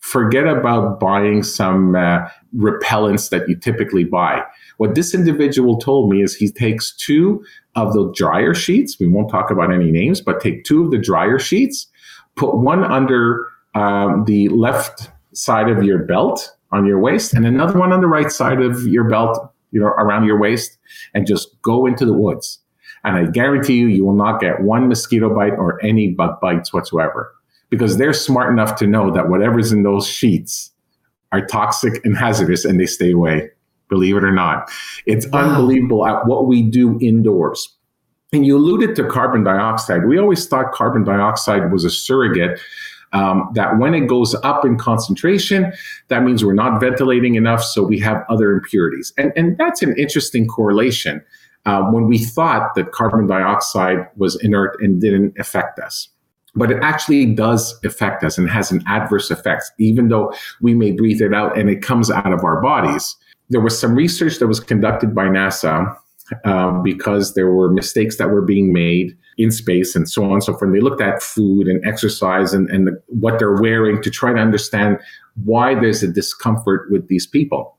forget 0.00 0.46
about 0.46 0.98
buying 0.98 1.42
some 1.42 1.94
uh, 1.94 2.26
repellents 2.56 3.30
that 3.30 3.48
you 3.48 3.56
typically 3.56 4.04
buy. 4.04 4.42
What 4.78 4.94
this 4.94 5.14
individual 5.14 5.78
told 5.78 6.10
me 6.10 6.22
is 6.22 6.34
he 6.34 6.50
takes 6.50 6.94
two 6.96 7.44
of 7.76 7.92
the 7.92 8.10
dryer 8.14 8.54
sheets. 8.54 8.98
We 8.98 9.06
won't 9.06 9.30
talk 9.30 9.50
about 9.50 9.72
any 9.72 9.90
names, 9.90 10.20
but 10.20 10.40
take 10.40 10.64
two 10.64 10.84
of 10.84 10.90
the 10.90 10.98
dryer 10.98 11.38
sheets, 11.38 11.86
put 12.34 12.56
one 12.56 12.82
under 12.82 13.46
um, 13.74 14.24
the 14.24 14.48
left 14.48 15.10
side 15.32 15.68
of 15.68 15.84
your 15.84 15.98
belt 15.98 16.56
on 16.72 16.86
your 16.86 16.98
waist, 16.98 17.34
and 17.34 17.46
another 17.46 17.78
one 17.78 17.92
on 17.92 18.00
the 18.00 18.06
right 18.06 18.32
side 18.32 18.60
of 18.60 18.86
your 18.86 19.04
belt, 19.04 19.52
you 19.70 19.80
know, 19.80 19.86
around 19.86 20.24
your 20.24 20.38
waist, 20.38 20.78
and 21.14 21.26
just 21.26 21.60
go 21.62 21.86
into 21.86 22.04
the 22.04 22.14
woods. 22.14 22.58
And 23.04 23.16
I 23.16 23.30
guarantee 23.30 23.76
you, 23.76 23.86
you 23.86 24.04
will 24.04 24.14
not 24.14 24.40
get 24.40 24.62
one 24.62 24.88
mosquito 24.88 25.34
bite 25.34 25.52
or 25.52 25.82
any 25.84 26.10
bug 26.10 26.40
bites 26.40 26.72
whatsoever 26.72 27.34
because 27.70 27.96
they're 27.96 28.12
smart 28.12 28.52
enough 28.52 28.76
to 28.76 28.86
know 28.86 29.10
that 29.12 29.28
whatever's 29.28 29.72
in 29.72 29.82
those 29.82 30.06
sheets 30.06 30.72
are 31.32 31.44
toxic 31.46 32.04
and 32.04 32.16
hazardous 32.16 32.64
and 32.64 32.78
they 32.78 32.86
stay 32.86 33.12
away. 33.12 33.48
Believe 33.88 34.16
it 34.16 34.24
or 34.24 34.32
not. 34.32 34.70
It's 35.06 35.26
wow. 35.28 35.48
unbelievable 35.48 36.06
at 36.06 36.26
what 36.26 36.46
we 36.46 36.62
do 36.62 36.98
indoors. 37.00 37.76
And 38.32 38.46
you 38.46 38.56
alluded 38.56 38.94
to 38.96 39.08
carbon 39.08 39.42
dioxide. 39.42 40.06
We 40.06 40.18
always 40.18 40.46
thought 40.46 40.72
carbon 40.72 41.02
dioxide 41.04 41.72
was 41.72 41.84
a 41.84 41.90
surrogate 41.90 42.60
um, 43.12 43.50
that 43.54 43.78
when 43.78 43.92
it 43.94 44.06
goes 44.06 44.36
up 44.44 44.64
in 44.64 44.78
concentration, 44.78 45.72
that 46.08 46.22
means 46.22 46.44
we're 46.44 46.52
not 46.52 46.80
ventilating 46.80 47.34
enough, 47.34 47.62
so 47.62 47.82
we 47.82 47.98
have 47.98 48.24
other 48.28 48.52
impurities. 48.52 49.12
And, 49.18 49.32
and 49.34 49.58
that's 49.58 49.82
an 49.82 49.96
interesting 49.98 50.46
correlation 50.46 51.20
uh, 51.66 51.82
when 51.82 52.06
we 52.06 52.18
thought 52.18 52.76
that 52.76 52.92
carbon 52.92 53.26
dioxide 53.26 54.06
was 54.16 54.40
inert 54.44 54.80
and 54.80 55.00
didn't 55.00 55.36
affect 55.40 55.80
us 55.80 56.08
but 56.54 56.70
it 56.70 56.78
actually 56.82 57.26
does 57.26 57.78
affect 57.84 58.24
us 58.24 58.38
and 58.38 58.48
has 58.50 58.70
an 58.70 58.82
adverse 58.86 59.30
effect, 59.30 59.70
even 59.78 60.08
though 60.08 60.32
we 60.60 60.74
may 60.74 60.92
breathe 60.92 61.20
it 61.20 61.34
out 61.34 61.56
and 61.58 61.70
it 61.70 61.82
comes 61.82 62.10
out 62.10 62.32
of 62.32 62.44
our 62.44 62.60
bodies. 62.60 63.16
There 63.48 63.60
was 63.60 63.78
some 63.78 63.94
research 63.94 64.38
that 64.38 64.46
was 64.46 64.60
conducted 64.60 65.14
by 65.14 65.26
NASA 65.26 65.96
uh, 66.44 66.70
because 66.82 67.34
there 67.34 67.50
were 67.50 67.72
mistakes 67.72 68.16
that 68.18 68.30
were 68.30 68.42
being 68.42 68.72
made 68.72 69.16
in 69.38 69.50
space 69.50 69.96
and 69.96 70.08
so 70.08 70.24
on 70.24 70.32
and 70.32 70.44
so 70.44 70.52
forth. 70.52 70.62
And 70.62 70.74
they 70.74 70.80
looked 70.80 71.00
at 71.00 71.22
food 71.22 71.66
and 71.66 71.84
exercise 71.84 72.52
and, 72.52 72.68
and 72.70 72.86
the, 72.86 73.02
what 73.06 73.38
they're 73.38 73.60
wearing 73.60 74.02
to 74.02 74.10
try 74.10 74.32
to 74.32 74.38
understand 74.38 74.98
why 75.44 75.74
there's 75.74 76.02
a 76.02 76.08
discomfort 76.08 76.90
with 76.90 77.08
these 77.08 77.26
people. 77.26 77.76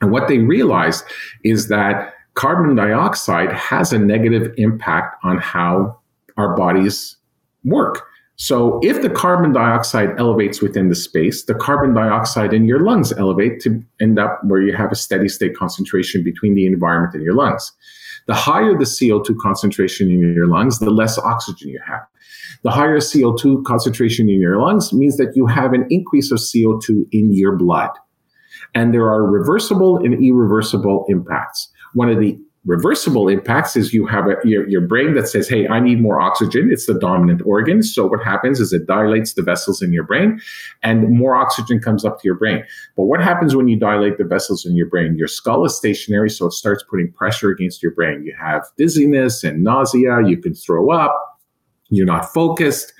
And 0.00 0.10
what 0.10 0.28
they 0.28 0.38
realized 0.38 1.04
is 1.44 1.68
that 1.68 2.14
carbon 2.34 2.76
dioxide 2.76 3.52
has 3.52 3.92
a 3.92 3.98
negative 3.98 4.52
impact 4.56 5.16
on 5.24 5.38
how 5.38 5.98
our 6.36 6.56
bodies 6.56 7.16
work. 7.64 8.06
So 8.40 8.78
if 8.84 9.02
the 9.02 9.10
carbon 9.10 9.52
dioxide 9.52 10.10
elevates 10.16 10.62
within 10.62 10.88
the 10.88 10.94
space, 10.94 11.44
the 11.44 11.56
carbon 11.56 11.92
dioxide 11.92 12.54
in 12.54 12.66
your 12.66 12.78
lungs 12.78 13.12
elevate 13.12 13.60
to 13.62 13.82
end 14.00 14.20
up 14.20 14.38
where 14.44 14.62
you 14.62 14.76
have 14.76 14.92
a 14.92 14.94
steady 14.94 15.28
state 15.28 15.56
concentration 15.56 16.22
between 16.22 16.54
the 16.54 16.64
environment 16.64 17.14
and 17.14 17.24
your 17.24 17.34
lungs. 17.34 17.72
The 18.28 18.34
higher 18.34 18.78
the 18.78 18.84
CO2 18.84 19.36
concentration 19.42 20.08
in 20.08 20.20
your 20.20 20.46
lungs, 20.46 20.78
the 20.78 20.90
less 20.90 21.18
oxygen 21.18 21.68
you 21.68 21.80
have. 21.84 22.02
The 22.62 22.70
higher 22.70 22.98
CO2 22.98 23.64
concentration 23.64 24.28
in 24.28 24.40
your 24.40 24.60
lungs 24.60 24.92
means 24.92 25.16
that 25.16 25.32
you 25.34 25.46
have 25.46 25.72
an 25.72 25.86
increase 25.90 26.30
of 26.30 26.38
CO2 26.38 27.06
in 27.10 27.32
your 27.32 27.56
blood. 27.56 27.90
And 28.74 28.94
there 28.94 29.08
are 29.08 29.28
reversible 29.28 29.96
and 29.96 30.14
irreversible 30.14 31.06
impacts. 31.08 31.72
One 31.94 32.08
of 32.08 32.20
the 32.20 32.38
reversible 32.68 33.28
impacts 33.28 33.76
is 33.76 33.94
you 33.94 34.06
have 34.06 34.26
a, 34.26 34.36
your, 34.44 34.68
your 34.68 34.82
brain 34.82 35.14
that 35.14 35.26
says, 35.26 35.48
Hey, 35.48 35.66
I 35.66 35.80
need 35.80 36.02
more 36.02 36.20
oxygen. 36.20 36.68
It's 36.70 36.86
the 36.86 36.98
dominant 36.98 37.40
organ. 37.46 37.82
So 37.82 38.06
what 38.06 38.22
happens 38.22 38.60
is 38.60 38.74
it 38.74 38.86
dilates 38.86 39.32
the 39.32 39.42
vessels 39.42 39.80
in 39.80 39.90
your 39.90 40.04
brain 40.04 40.38
and 40.82 41.08
more 41.08 41.34
oxygen 41.34 41.80
comes 41.80 42.04
up 42.04 42.20
to 42.20 42.28
your 42.28 42.34
brain. 42.34 42.62
But 42.94 43.04
what 43.04 43.22
happens 43.22 43.56
when 43.56 43.68
you 43.68 43.78
dilate 43.78 44.18
the 44.18 44.24
vessels 44.24 44.66
in 44.66 44.76
your 44.76 44.86
brain? 44.86 45.16
Your 45.16 45.28
skull 45.28 45.64
is 45.64 45.74
stationary. 45.74 46.28
So 46.28 46.46
it 46.46 46.52
starts 46.52 46.84
putting 46.88 47.10
pressure 47.10 47.50
against 47.50 47.82
your 47.82 47.92
brain. 47.92 48.22
You 48.22 48.36
have 48.38 48.66
dizziness 48.76 49.42
and 49.42 49.64
nausea. 49.64 50.20
You 50.26 50.36
can 50.36 50.54
throw 50.54 50.92
up. 50.92 51.40
You're 51.88 52.06
not 52.06 52.30
focused. 52.34 52.92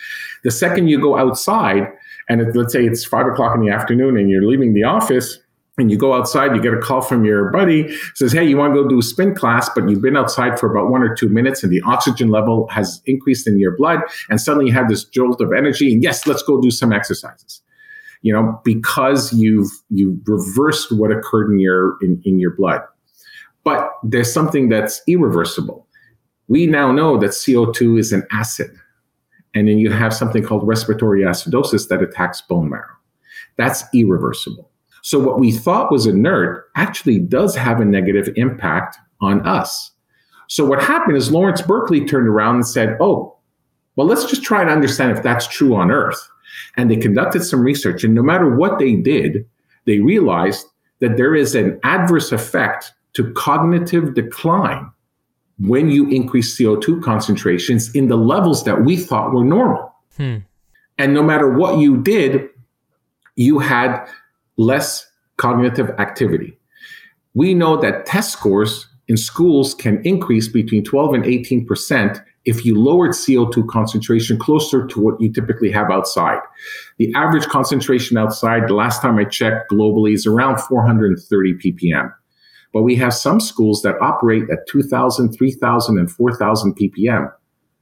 The 0.44 0.50
second 0.50 0.88
you 0.88 0.98
go 0.98 1.18
outside 1.18 1.92
and 2.30 2.40
it, 2.40 2.56
let's 2.56 2.72
say 2.72 2.86
it's 2.86 3.04
five 3.04 3.26
o'clock 3.26 3.54
in 3.54 3.60
the 3.60 3.70
afternoon 3.70 4.16
and 4.16 4.30
you're 4.30 4.46
leaving 4.46 4.72
the 4.72 4.84
office, 4.84 5.38
and 5.78 5.90
you 5.90 5.96
go 5.96 6.12
outside, 6.12 6.54
you 6.54 6.60
get 6.60 6.74
a 6.74 6.80
call 6.80 7.00
from 7.00 7.24
your 7.24 7.50
buddy, 7.50 7.88
says, 8.14 8.32
Hey, 8.32 8.44
you 8.44 8.56
want 8.56 8.74
to 8.74 8.82
go 8.82 8.88
do 8.88 8.98
a 8.98 9.02
spin 9.02 9.34
class, 9.34 9.70
but 9.74 9.88
you've 9.88 10.02
been 10.02 10.16
outside 10.16 10.58
for 10.58 10.70
about 10.70 10.90
one 10.90 11.02
or 11.02 11.14
two 11.14 11.28
minutes 11.28 11.62
and 11.62 11.72
the 11.72 11.80
oxygen 11.86 12.30
level 12.30 12.68
has 12.68 13.00
increased 13.06 13.46
in 13.46 13.58
your 13.58 13.76
blood. 13.76 14.00
And 14.28 14.40
suddenly 14.40 14.66
you 14.66 14.72
have 14.72 14.88
this 14.88 15.04
jolt 15.04 15.40
of 15.40 15.52
energy. 15.52 15.92
And 15.92 16.02
yes, 16.02 16.26
let's 16.26 16.42
go 16.42 16.60
do 16.60 16.70
some 16.70 16.92
exercises. 16.92 17.62
You 18.22 18.32
know, 18.32 18.60
because 18.64 19.32
you've, 19.32 19.70
you've 19.90 20.18
reversed 20.26 20.90
what 20.90 21.12
occurred 21.12 21.52
in 21.52 21.60
your, 21.60 21.96
in, 22.02 22.20
in 22.24 22.40
your 22.40 22.50
blood. 22.56 22.80
But 23.62 23.92
there's 24.02 24.32
something 24.32 24.68
that's 24.68 25.00
irreversible. 25.06 25.86
We 26.48 26.66
now 26.66 26.90
know 26.90 27.16
that 27.18 27.30
CO2 27.30 28.00
is 28.00 28.12
an 28.12 28.26
acid. 28.32 28.70
And 29.54 29.68
then 29.68 29.78
you 29.78 29.92
have 29.92 30.12
something 30.12 30.42
called 30.42 30.66
respiratory 30.66 31.22
acidosis 31.22 31.88
that 31.88 32.02
attacks 32.02 32.40
bone 32.40 32.70
marrow. 32.70 32.96
That's 33.56 33.84
irreversible. 33.94 34.68
So 35.02 35.18
what 35.18 35.38
we 35.38 35.52
thought 35.52 35.92
was 35.92 36.06
inert 36.06 36.70
actually 36.74 37.18
does 37.18 37.54
have 37.56 37.80
a 37.80 37.84
negative 37.84 38.30
impact 38.36 38.98
on 39.20 39.46
us. 39.46 39.92
So 40.48 40.64
what 40.64 40.82
happened 40.82 41.16
is 41.16 41.30
Lawrence 41.30 41.62
Berkeley 41.62 42.04
turned 42.04 42.28
around 42.28 42.56
and 42.56 42.66
said, 42.66 42.96
"Oh, 43.00 43.36
well, 43.96 44.06
let's 44.06 44.24
just 44.24 44.42
try 44.42 44.64
to 44.64 44.70
understand 44.70 45.12
if 45.12 45.22
that's 45.22 45.46
true 45.46 45.74
on 45.74 45.90
Earth." 45.90 46.28
And 46.76 46.90
they 46.90 46.96
conducted 46.96 47.42
some 47.42 47.60
research, 47.60 48.04
and 48.04 48.14
no 48.14 48.22
matter 48.22 48.54
what 48.54 48.78
they 48.78 48.94
did, 48.94 49.46
they 49.84 50.00
realized 50.00 50.66
that 51.00 51.16
there 51.16 51.34
is 51.34 51.54
an 51.54 51.78
adverse 51.84 52.32
effect 52.32 52.92
to 53.14 53.32
cognitive 53.32 54.14
decline 54.14 54.90
when 55.58 55.90
you 55.90 56.08
increase 56.08 56.56
CO2 56.56 57.02
concentrations 57.02 57.94
in 57.94 58.08
the 58.08 58.16
levels 58.16 58.64
that 58.64 58.84
we 58.84 58.96
thought 58.96 59.32
were 59.32 59.44
normal. 59.44 59.92
Hmm. 60.16 60.38
And 60.98 61.14
no 61.14 61.22
matter 61.22 61.52
what 61.52 61.78
you 61.78 61.96
did, 61.96 62.48
you 63.36 63.58
had 63.58 64.06
less 64.58 65.06
cognitive 65.38 65.90
activity. 65.98 66.58
We 67.34 67.54
know 67.54 67.76
that 67.80 68.04
test 68.04 68.32
scores 68.32 68.86
in 69.06 69.16
schools 69.16 69.72
can 69.72 70.02
increase 70.04 70.48
between 70.48 70.84
12 70.84 71.14
and 71.14 71.24
18% 71.24 72.22
if 72.44 72.64
you 72.64 72.78
lowered 72.78 73.12
CO2 73.12 73.68
concentration 73.68 74.38
closer 74.38 74.86
to 74.86 75.00
what 75.00 75.20
you 75.20 75.32
typically 75.32 75.70
have 75.70 75.90
outside. 75.90 76.40
The 76.98 77.12
average 77.14 77.46
concentration 77.46 78.16
outside, 78.16 78.68
the 78.68 78.74
last 78.74 79.00
time 79.00 79.18
I 79.18 79.24
checked 79.24 79.70
globally, 79.70 80.14
is 80.14 80.26
around 80.26 80.58
430 80.60 81.54
ppm. 81.54 82.12
But 82.72 82.82
we 82.82 82.96
have 82.96 83.14
some 83.14 83.40
schools 83.40 83.82
that 83.82 84.00
operate 84.00 84.44
at 84.50 84.66
2,000, 84.68 85.32
3,000, 85.32 85.98
and 85.98 86.10
4,000 86.10 86.76
ppm, 86.76 87.32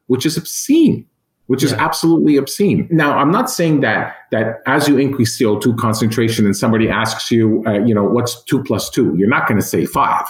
which 0.06 0.26
is 0.26 0.36
obscene 0.36 1.06
which 1.46 1.62
yeah. 1.62 1.68
is 1.68 1.72
absolutely 1.74 2.36
obscene. 2.36 2.88
Now, 2.90 3.16
I'm 3.18 3.30
not 3.30 3.50
saying 3.50 3.80
that 3.80 4.16
that 4.30 4.62
as 4.66 4.88
you 4.88 4.98
increase 4.98 5.40
CO2 5.40 5.78
concentration 5.78 6.44
and 6.44 6.56
somebody 6.56 6.88
asks 6.88 7.30
you, 7.30 7.62
uh, 7.66 7.78
you 7.84 7.94
know, 7.94 8.04
what's 8.04 8.42
two 8.44 8.62
plus 8.62 8.90
two, 8.90 9.14
you're 9.16 9.28
not 9.28 9.46
going 9.46 9.60
to 9.60 9.66
say 9.66 9.86
five. 9.86 10.26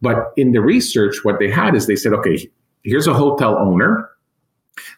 But 0.00 0.32
in 0.36 0.52
the 0.52 0.60
research, 0.60 1.24
what 1.24 1.38
they 1.38 1.50
had 1.50 1.74
is 1.74 1.86
they 1.86 1.96
said, 1.96 2.12
okay, 2.12 2.50
here's 2.82 3.06
a 3.06 3.14
hotel 3.14 3.56
owner. 3.58 4.08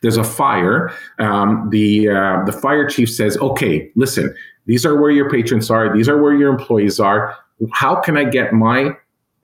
There's 0.02 0.16
a 0.16 0.24
fire. 0.24 0.92
Um, 1.18 1.68
the 1.70 2.08
uh, 2.08 2.44
the 2.44 2.52
fire 2.52 2.88
chief 2.88 3.10
says, 3.10 3.36
okay, 3.38 3.90
listen, 3.94 4.34
these 4.66 4.84
are 4.84 5.00
where 5.00 5.10
your 5.10 5.30
patrons 5.30 5.70
are. 5.70 5.94
These 5.94 6.08
are 6.08 6.20
where 6.20 6.34
your 6.34 6.50
employees 6.50 6.98
are. 6.98 7.36
How 7.72 8.00
can 8.00 8.16
I 8.16 8.24
get 8.24 8.52
my 8.52 8.96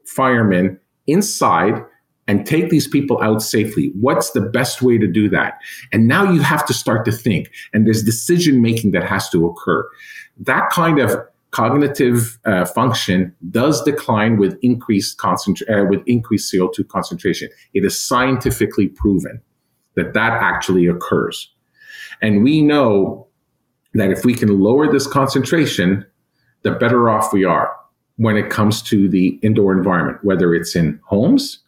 firemen 0.05 0.79
inside 1.07 1.85
and 2.29 2.47
take 2.47 2.71
these 2.71 2.87
people 2.87 3.21
out 3.23 3.43
safely. 3.43 3.93
What's 4.01 4.31
the 4.31 4.41
best 4.41 4.83
way 4.83 4.99
to 4.99 5.07
do 5.07 5.29
that? 5.31 5.59
And 5.93 6.07
now 6.07 6.31
you 6.31 6.41
have 6.41 6.65
to 6.67 6.75
start 6.75 7.05
to 7.07 7.13
think, 7.13 7.51
and 7.73 7.87
there's 7.87 8.03
decision 8.03 8.63
making 8.63 8.93
that 8.93 9.05
has 9.05 9.29
to 9.31 9.47
occur. 9.47 9.89
That 10.39 10.71
kind 10.71 10.99
of 10.99 11.17
cognitive 11.51 12.39
uh, 12.45 12.65
function 12.65 13.35
does 13.51 13.83
decline 13.83 14.39
with 14.39 14.59
increased 14.63 15.19
concentra- 15.19 15.83
uh, 15.83 15.85
with 15.89 16.03
increased 16.07 16.53
CO2 16.53 16.89
concentration. 16.89 17.49
It 17.75 17.85
is 17.85 18.03
scientifically 18.03 18.89
proven 18.89 19.41
that 19.95 20.15
that 20.15 20.33
actually 20.33 20.87
occurs. 20.87 21.53
And 22.23 22.43
we 22.43 22.63
know 22.63 23.29
that 23.95 24.11
if 24.11 24.25
we 24.25 24.35
can 24.35 24.61
lower 24.61 24.91
this 24.91 25.07
concentration, 25.07 26.07
the 26.63 26.71
better 26.71 27.11
off 27.11 27.33
we 27.33 27.45
are 27.45 27.75
when 28.17 28.37
it 28.37 28.51
comes 28.51 28.81
to 28.83 29.09
the 29.09 29.39
indoor 29.43 29.77
environment, 29.77 30.19
whether 30.23 30.55
it's 30.55 30.75
in 30.77 31.01
homes, 31.05 31.59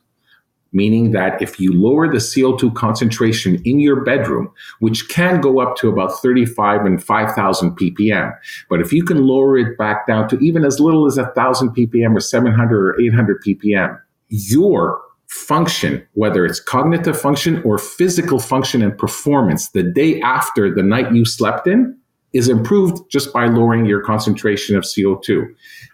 meaning 0.74 1.12
that 1.12 1.40
if 1.40 1.58
you 1.58 1.72
lower 1.72 2.06
the 2.08 2.18
CO2 2.18 2.74
concentration 2.74 3.62
in 3.64 3.80
your 3.80 4.02
bedroom, 4.02 4.52
which 4.80 5.08
can 5.08 5.40
go 5.40 5.60
up 5.60 5.76
to 5.76 5.88
about 5.88 6.20
35 6.20 6.84
and 6.84 7.02
5,000 7.02 7.78
ppm, 7.78 8.36
but 8.68 8.80
if 8.80 8.92
you 8.92 9.04
can 9.04 9.26
lower 9.26 9.56
it 9.56 9.78
back 9.78 10.06
down 10.06 10.28
to 10.28 10.38
even 10.40 10.64
as 10.64 10.80
little 10.80 11.06
as 11.06 11.16
1,000 11.16 11.70
ppm 11.70 12.16
or 12.16 12.20
700 12.20 12.86
or 12.86 13.00
800 13.00 13.42
ppm, 13.42 13.98
your 14.28 15.00
function, 15.28 16.06
whether 16.14 16.44
it's 16.44 16.60
cognitive 16.60 17.20
function 17.20 17.62
or 17.62 17.78
physical 17.78 18.38
function 18.38 18.82
and 18.82 18.96
performance, 18.96 19.70
the 19.70 19.82
day 19.82 20.20
after 20.20 20.72
the 20.72 20.82
night 20.82 21.12
you 21.12 21.24
slept 21.24 21.66
in, 21.66 21.96
is 22.34 22.48
improved 22.48 23.08
just 23.08 23.32
by 23.32 23.46
lowering 23.46 23.86
your 23.86 24.02
concentration 24.02 24.76
of 24.76 24.82
CO2. 24.82 25.46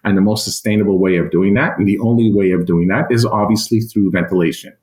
And 0.05 0.17
the 0.17 0.23
most 0.23 0.45
sustainable 0.45 0.99
way 0.99 1.19
of 1.19 1.31
doing 1.31 1.55
that, 1.55 1.79
and 1.79 1.87
the 1.87 1.99
only 1.99 2.33
way 2.33 2.51
of 2.53 2.67
doing 2.67 2.89
that, 2.89 3.13
is 3.13 3.25
obviously 3.25 3.81
through 3.81 4.11
ventilation. 4.11 4.75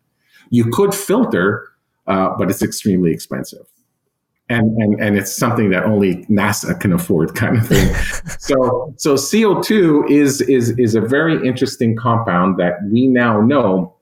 You 0.51 0.65
could 0.65 0.93
filter, 0.93 1.67
uh, 2.05 2.35
but 2.37 2.49
it's 2.49 2.61
extremely 2.61 3.11
expensive. 3.11 3.65
And, 4.49 4.77
and, 4.77 5.01
and 5.01 5.17
it's 5.17 5.35
something 5.35 5.71
that 5.71 5.83
only 5.83 6.23
NASA 6.27 6.79
can 6.79 6.93
afford, 6.93 7.35
kind 7.35 7.57
of 7.57 7.67
thing. 7.67 7.93
so, 8.39 8.93
so 8.95 9.15
CO2 9.15 10.09
is, 10.09 10.39
is, 10.41 10.69
is 10.77 10.95
a 10.95 11.01
very 11.01 11.45
interesting 11.45 11.97
compound 11.97 12.57
that 12.57 12.75
we 12.89 13.07
now 13.07 13.41
know 13.41 13.96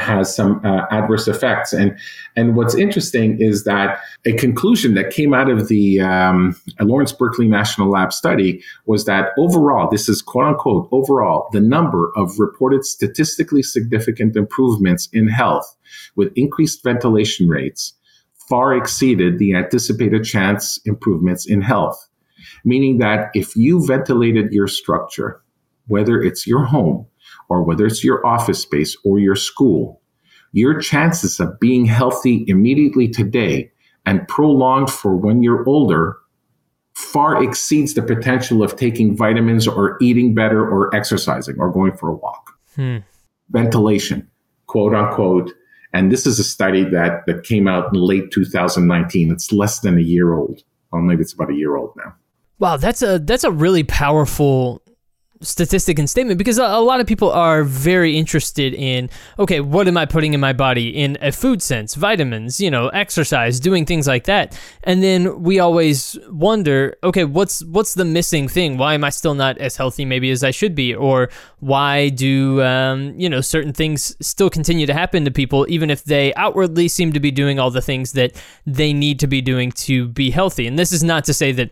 has 0.00 0.34
some 0.34 0.60
uh, 0.64 0.86
adverse 0.90 1.28
effects. 1.28 1.72
And 1.72 1.98
and 2.36 2.56
what's 2.56 2.74
interesting 2.74 3.40
is 3.40 3.64
that 3.64 4.00
a 4.26 4.32
conclusion 4.32 4.94
that 4.94 5.10
came 5.10 5.34
out 5.34 5.50
of 5.50 5.68
the 5.68 6.00
um, 6.00 6.56
Lawrence 6.80 7.12
Berkeley 7.12 7.48
National 7.48 7.90
Lab 7.90 8.12
study 8.12 8.62
was 8.86 9.04
that 9.04 9.30
overall, 9.38 9.88
this 9.90 10.08
is 10.08 10.22
quote 10.22 10.46
unquote 10.46 10.88
overall, 10.92 11.48
the 11.52 11.60
number 11.60 12.12
of 12.16 12.38
reported 12.38 12.84
statistically 12.84 13.62
significant 13.62 14.36
improvements 14.36 15.08
in 15.12 15.28
health 15.28 15.76
with 16.16 16.32
increased 16.36 16.82
ventilation 16.82 17.48
rates 17.48 17.94
far 18.50 18.74
exceeded 18.74 19.38
the 19.38 19.54
anticipated 19.54 20.24
chance 20.24 20.78
improvements 20.84 21.46
in 21.46 21.62
health. 21.62 22.08
Meaning 22.64 22.98
that 22.98 23.30
if 23.32 23.54
you 23.54 23.86
ventilated 23.86 24.52
your 24.52 24.66
structure, 24.66 25.40
whether 25.86 26.20
it's 26.20 26.46
your 26.46 26.64
home 26.64 27.06
or 27.50 27.62
whether 27.62 27.84
it's 27.84 28.02
your 28.02 28.24
office 28.26 28.62
space 28.62 28.96
or 29.04 29.18
your 29.18 29.36
school, 29.36 30.00
your 30.52 30.78
chances 30.80 31.38
of 31.40 31.60
being 31.60 31.84
healthy 31.84 32.44
immediately 32.48 33.08
today 33.08 33.70
and 34.06 34.26
prolonged 34.28 34.90
for 34.90 35.14
when 35.14 35.42
you're 35.42 35.68
older 35.68 36.16
far 36.94 37.42
exceeds 37.42 37.94
the 37.94 38.02
potential 38.02 38.62
of 38.62 38.76
taking 38.76 39.16
vitamins 39.16 39.66
or 39.66 39.96
eating 40.00 40.34
better 40.34 40.68
or 40.68 40.94
exercising 40.94 41.56
or 41.58 41.72
going 41.72 41.96
for 41.96 42.08
a 42.10 42.14
walk. 42.14 42.50
Hmm. 42.76 42.98
Ventilation, 43.50 44.28
quote 44.66 44.94
unquote. 44.94 45.52
And 45.92 46.12
this 46.12 46.26
is 46.26 46.38
a 46.38 46.44
study 46.44 46.84
that, 46.84 47.26
that 47.26 47.42
came 47.42 47.66
out 47.66 47.92
in 47.92 48.00
late 48.00 48.30
2019. 48.30 49.32
It's 49.32 49.50
less 49.50 49.80
than 49.80 49.98
a 49.98 50.02
year 50.02 50.34
old. 50.34 50.62
Well, 50.92 51.02
maybe 51.02 51.22
it's 51.22 51.32
about 51.32 51.50
a 51.50 51.54
year 51.54 51.76
old 51.76 51.94
now. 51.96 52.14
Wow, 52.58 52.76
that's 52.76 53.00
a 53.00 53.18
that's 53.18 53.44
a 53.44 53.50
really 53.50 53.84
powerful 53.84 54.82
statistic 55.42 55.98
and 55.98 56.08
statement 56.08 56.36
because 56.36 56.58
a, 56.58 56.62
a, 56.62 56.80
lot 56.80 57.00
of 57.00 57.06
people 57.06 57.30
are 57.30 57.64
very 57.64 58.16
interested 58.16 58.74
in 58.74 59.08
okay 59.38 59.60
what 59.60 59.88
am 59.88 59.96
i 59.96 60.04
putting 60.04 60.34
in 60.34 60.40
my 60.40 60.52
body 60.52 60.90
in 60.90 61.16
a 61.22 61.32
food 61.32 61.62
sense? 61.62 61.94
Vitamins 61.94 62.60
you 62.60 62.70
know 62.70 62.88
exercise 62.88 63.58
doing 63.58 63.86
things 63.86 64.06
like 64.06 64.24
that. 64.24 64.58
And 64.84 65.02
then 65.02 65.42
we 65.42 65.58
always 65.58 66.18
wonder 66.28 66.96
okay 67.02 67.24
what's 67.24 67.64
what's 67.64 67.94
the 67.94 68.04
missing 68.04 68.48
thing? 68.48 68.76
Why 68.76 68.94
am 68.94 69.02
i 69.02 69.08
still 69.08 69.34
not 69.34 69.56
as 69.58 69.76
healthy 69.76 70.04
maybe 70.04 70.30
as 70.30 70.44
i 70.44 70.50
should 70.50 70.74
be? 70.74 70.94
Or 70.94 71.30
why 71.60 72.10
do 72.10 72.62
um, 72.62 73.18
you 73.18 73.28
know 73.28 73.40
certain 73.40 73.72
things 73.72 74.14
still 74.20 74.50
continue 74.50 74.86
to 74.86 74.94
happen 74.94 75.24
to 75.24 75.30
people 75.30 75.64
even 75.70 75.90
if 75.90 76.04
they 76.04 76.34
outwardly 76.34 76.86
seem 76.88 77.12
to 77.14 77.20
be 77.20 77.30
doing 77.30 77.58
all 77.58 77.70
the 77.70 77.82
things 77.82 78.12
that 78.12 78.32
they 78.66 78.92
need 78.92 79.18
to 79.20 79.26
be 79.26 79.40
doing 79.40 79.72
to 79.72 80.08
be 80.08 80.30
healthy? 80.30 80.66
And 80.66 80.78
this 80.78 80.92
is 80.92 81.02
not 81.02 81.24
to 81.24 81.32
say 81.32 81.52
that 81.52 81.70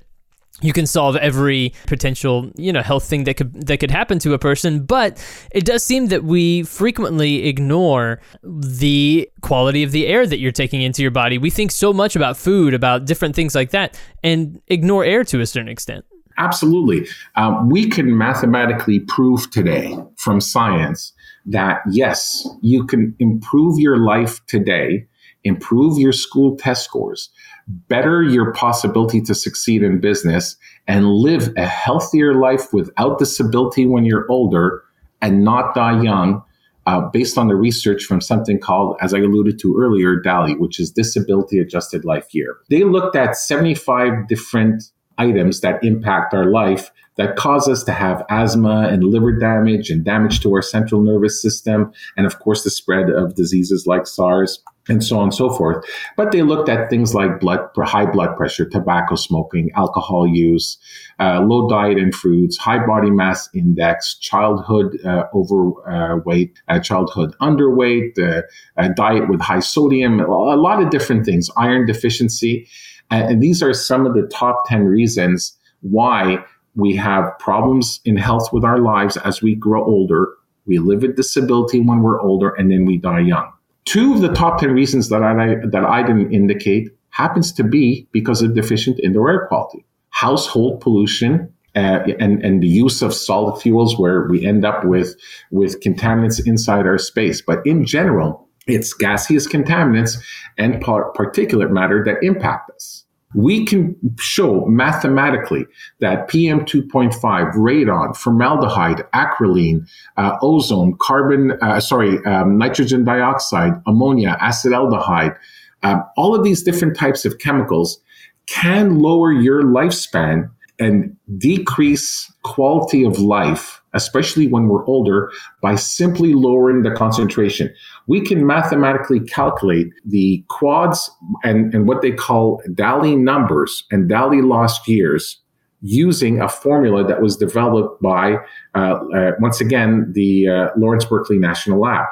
you 0.60 0.72
can 0.72 0.86
solve 0.86 1.16
every 1.16 1.72
potential 1.86 2.50
you 2.56 2.72
know 2.72 2.82
health 2.82 3.04
thing 3.04 3.24
that 3.24 3.36
could 3.36 3.66
that 3.66 3.78
could 3.78 3.90
happen 3.90 4.18
to 4.18 4.34
a 4.34 4.38
person 4.38 4.84
but 4.84 5.22
it 5.52 5.64
does 5.64 5.84
seem 5.84 6.06
that 6.06 6.24
we 6.24 6.62
frequently 6.64 7.46
ignore 7.46 8.20
the 8.42 9.28
quality 9.40 9.82
of 9.82 9.92
the 9.92 10.06
air 10.06 10.26
that 10.26 10.38
you're 10.38 10.52
taking 10.52 10.82
into 10.82 11.02
your 11.02 11.10
body. 11.10 11.38
We 11.38 11.50
think 11.50 11.70
so 11.70 11.92
much 11.92 12.16
about 12.16 12.36
food 12.36 12.74
about 12.74 13.04
different 13.04 13.34
things 13.34 13.54
like 13.54 13.70
that 13.70 14.00
and 14.22 14.60
ignore 14.68 15.04
air 15.04 15.24
to 15.24 15.40
a 15.40 15.46
certain 15.46 15.68
extent. 15.68 16.04
Absolutely. 16.38 17.08
Um, 17.34 17.68
we 17.68 17.88
can 17.88 18.16
mathematically 18.16 19.00
prove 19.00 19.50
today 19.50 19.96
from 20.16 20.40
science 20.40 21.12
that 21.46 21.80
yes 21.90 22.46
you 22.60 22.86
can 22.86 23.14
improve 23.18 23.78
your 23.78 23.96
life 23.96 24.44
today 24.46 25.06
improve 25.44 25.98
your 25.98 26.12
school 26.12 26.56
test 26.56 26.84
scores 26.84 27.30
better 27.68 28.22
your 28.22 28.52
possibility 28.52 29.20
to 29.20 29.34
succeed 29.34 29.82
in 29.82 30.00
business 30.00 30.56
and 30.86 31.06
live 31.06 31.52
a 31.56 31.66
healthier 31.66 32.34
life 32.34 32.72
without 32.72 33.18
disability 33.18 33.86
when 33.86 34.04
you're 34.04 34.26
older 34.30 34.82
and 35.20 35.44
not 35.44 35.74
die 35.74 36.02
young 36.02 36.42
uh, 36.86 37.00
based 37.10 37.36
on 37.36 37.48
the 37.48 37.54
research 37.54 38.04
from 38.04 38.18
something 38.18 38.58
called, 38.58 38.96
as 39.02 39.12
I 39.12 39.18
alluded 39.18 39.58
to 39.58 39.76
earlier, 39.78 40.16
DALY, 40.16 40.54
which 40.54 40.80
is 40.80 40.90
Disability 40.90 41.58
Adjusted 41.58 42.06
Life 42.06 42.28
Year. 42.32 42.56
They 42.70 42.84
looked 42.84 43.14
at 43.14 43.36
75 43.36 44.26
different 44.26 44.84
items 45.18 45.60
that 45.60 45.84
impact 45.84 46.32
our 46.32 46.46
life 46.46 46.90
that 47.16 47.36
cause 47.36 47.68
us 47.68 47.82
to 47.82 47.92
have 47.92 48.24
asthma 48.30 48.88
and 48.90 49.04
liver 49.04 49.32
damage 49.32 49.90
and 49.90 50.04
damage 50.04 50.40
to 50.40 50.54
our 50.54 50.62
central 50.62 51.02
nervous 51.02 51.42
system, 51.42 51.92
and 52.16 52.24
of 52.24 52.38
course, 52.38 52.64
the 52.64 52.70
spread 52.70 53.10
of 53.10 53.34
diseases 53.34 53.86
like 53.86 54.06
SARS 54.06 54.62
and 54.88 55.04
so 55.04 55.18
on 55.18 55.24
and 55.24 55.34
so 55.34 55.50
forth. 55.50 55.84
But 56.16 56.32
they 56.32 56.42
looked 56.42 56.68
at 56.68 56.90
things 56.90 57.14
like 57.14 57.40
blood, 57.40 57.68
high 57.76 58.06
blood 58.06 58.36
pressure, 58.36 58.68
tobacco 58.68 59.14
smoking, 59.14 59.70
alcohol 59.76 60.26
use, 60.26 60.78
uh, 61.20 61.40
low 61.40 61.68
diet 61.68 61.98
in 61.98 62.12
foods, 62.12 62.56
high 62.56 62.84
body 62.84 63.10
mass 63.10 63.48
index, 63.54 64.16
childhood 64.18 64.98
uh, 65.04 65.24
overweight, 65.34 66.58
uh, 66.68 66.80
childhood 66.80 67.34
underweight, 67.40 68.18
uh, 68.18 68.88
diet 68.96 69.28
with 69.28 69.40
high 69.40 69.60
sodium, 69.60 70.20
a 70.20 70.26
lot 70.26 70.82
of 70.82 70.90
different 70.90 71.24
things, 71.24 71.50
iron 71.56 71.86
deficiency. 71.86 72.68
And 73.10 73.42
these 73.42 73.62
are 73.62 73.72
some 73.72 74.06
of 74.06 74.14
the 74.14 74.26
top 74.26 74.64
10 74.66 74.84
reasons 74.84 75.56
why 75.80 76.44
we 76.74 76.94
have 76.96 77.36
problems 77.38 78.00
in 78.04 78.16
health 78.16 78.52
with 78.52 78.64
our 78.64 78.78
lives 78.78 79.16
as 79.18 79.42
we 79.42 79.54
grow 79.54 79.84
older. 79.84 80.28
We 80.66 80.78
live 80.78 81.02
with 81.02 81.16
disability 81.16 81.80
when 81.80 82.02
we're 82.02 82.20
older, 82.20 82.50
and 82.50 82.70
then 82.70 82.84
we 82.84 82.98
die 82.98 83.20
young. 83.20 83.50
Two 83.84 84.14
of 84.14 84.20
the 84.20 84.32
top 84.32 84.60
10 84.60 84.70
reasons 84.70 85.08
that 85.08 85.22
I, 85.22 85.56
that 85.66 85.84
I 85.84 86.02
didn't 86.02 86.32
indicate 86.32 86.90
happens 87.10 87.52
to 87.52 87.64
be 87.64 88.06
because 88.12 88.42
of 88.42 88.54
deficient 88.54 89.00
indoor 89.00 89.30
air 89.30 89.46
quality. 89.48 89.84
Household 90.10 90.80
pollution 90.80 91.52
uh, 91.74 92.00
and, 92.18 92.44
and 92.44 92.62
the 92.62 92.68
use 92.68 93.02
of 93.02 93.14
solid 93.14 93.60
fuels 93.60 93.98
where 93.98 94.26
we 94.28 94.44
end 94.44 94.64
up 94.64 94.84
with, 94.84 95.14
with 95.50 95.80
contaminants 95.80 96.44
inside 96.46 96.86
our 96.86 96.98
space. 96.98 97.40
But 97.40 97.64
in 97.66 97.84
general, 97.84 98.48
it's 98.66 98.92
gaseous 98.92 99.46
contaminants 99.46 100.18
and 100.58 100.82
particulate 100.82 101.70
matter 101.70 102.04
that 102.04 102.22
impact 102.22 102.70
us. 102.70 103.04
We 103.34 103.66
can 103.66 103.94
show 104.18 104.64
mathematically 104.66 105.66
that 106.00 106.28
PM 106.28 106.60
2.5, 106.64 107.12
radon, 107.54 108.16
formaldehyde, 108.16 109.04
acrolein, 109.14 109.86
uh, 110.16 110.36
ozone, 110.40 110.96
carbon, 110.98 111.52
uh, 111.60 111.78
sorry, 111.80 112.24
um, 112.24 112.56
nitrogen 112.56 113.04
dioxide, 113.04 113.74
ammonia, 113.86 114.38
acetaldehyde, 114.40 115.36
uh, 115.82 116.00
all 116.16 116.34
of 116.34 116.42
these 116.42 116.62
different 116.62 116.96
types 116.96 117.24
of 117.24 117.38
chemicals 117.38 118.00
can 118.46 118.98
lower 118.98 119.30
your 119.30 119.62
lifespan 119.62 120.50
and 120.78 121.16
decrease 121.36 122.32
quality 122.44 123.04
of 123.04 123.18
life, 123.18 123.77
especially 123.94 124.48
when 124.48 124.68
we're 124.68 124.84
older, 124.86 125.30
by 125.62 125.74
simply 125.74 126.34
lowering 126.34 126.82
the 126.82 126.90
concentration. 126.90 127.72
We 128.06 128.20
can 128.20 128.46
mathematically 128.46 129.20
calculate 129.20 129.88
the 130.04 130.44
quads 130.48 131.10
and, 131.42 131.72
and 131.74 131.88
what 131.88 132.02
they 132.02 132.12
call 132.12 132.62
DALY 132.74 133.16
numbers 133.16 133.84
and 133.90 134.08
DALY 134.08 134.42
lost 134.42 134.86
years 134.88 135.40
using 135.80 136.40
a 136.40 136.48
formula 136.48 137.06
that 137.06 137.22
was 137.22 137.36
developed 137.36 138.02
by, 138.02 138.36
uh, 138.74 138.98
uh, 139.14 139.32
once 139.40 139.60
again, 139.60 140.10
the 140.12 140.48
uh, 140.48 140.68
Lawrence 140.76 141.04
Berkeley 141.04 141.38
National 141.38 141.80
Lab. 141.80 142.06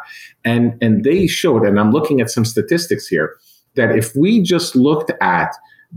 And, 0.44 0.80
and 0.80 1.02
they 1.04 1.26
showed, 1.26 1.64
and 1.64 1.80
I'm 1.80 1.90
looking 1.90 2.20
at 2.20 2.30
some 2.30 2.44
statistics 2.44 3.08
here, 3.08 3.36
that 3.74 3.96
if 3.96 4.14
we 4.14 4.40
just 4.40 4.76
looked 4.76 5.10
at 5.20 5.52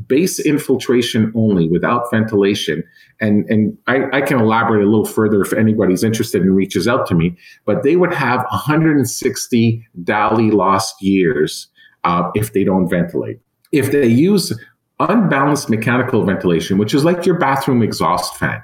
base 0.07 0.39
infiltration 0.39 1.31
only 1.35 1.67
without 1.67 2.09
ventilation. 2.11 2.83
And, 3.19 3.49
and 3.49 3.77
I, 3.87 4.05
I, 4.13 4.21
can 4.21 4.39
elaborate 4.39 4.83
a 4.83 4.89
little 4.89 5.05
further 5.05 5.41
if 5.41 5.53
anybody's 5.53 6.03
interested 6.03 6.41
and 6.41 6.55
reaches 6.55 6.87
out 6.87 7.05
to 7.07 7.15
me, 7.15 7.37
but 7.65 7.83
they 7.83 7.95
would 7.95 8.13
have 8.13 8.45
160 8.51 9.87
DALY 10.03 10.51
lost 10.51 11.01
years 11.01 11.67
uh, 12.03 12.29
if 12.35 12.53
they 12.53 12.63
don't 12.63 12.89
ventilate. 12.89 13.39
If 13.71 13.91
they 13.91 14.07
use 14.07 14.57
unbalanced 14.99 15.69
mechanical 15.69 16.23
ventilation, 16.23 16.77
which 16.77 16.93
is 16.93 17.03
like 17.03 17.25
your 17.25 17.37
bathroom 17.37 17.81
exhaust 17.81 18.35
fan, 18.35 18.61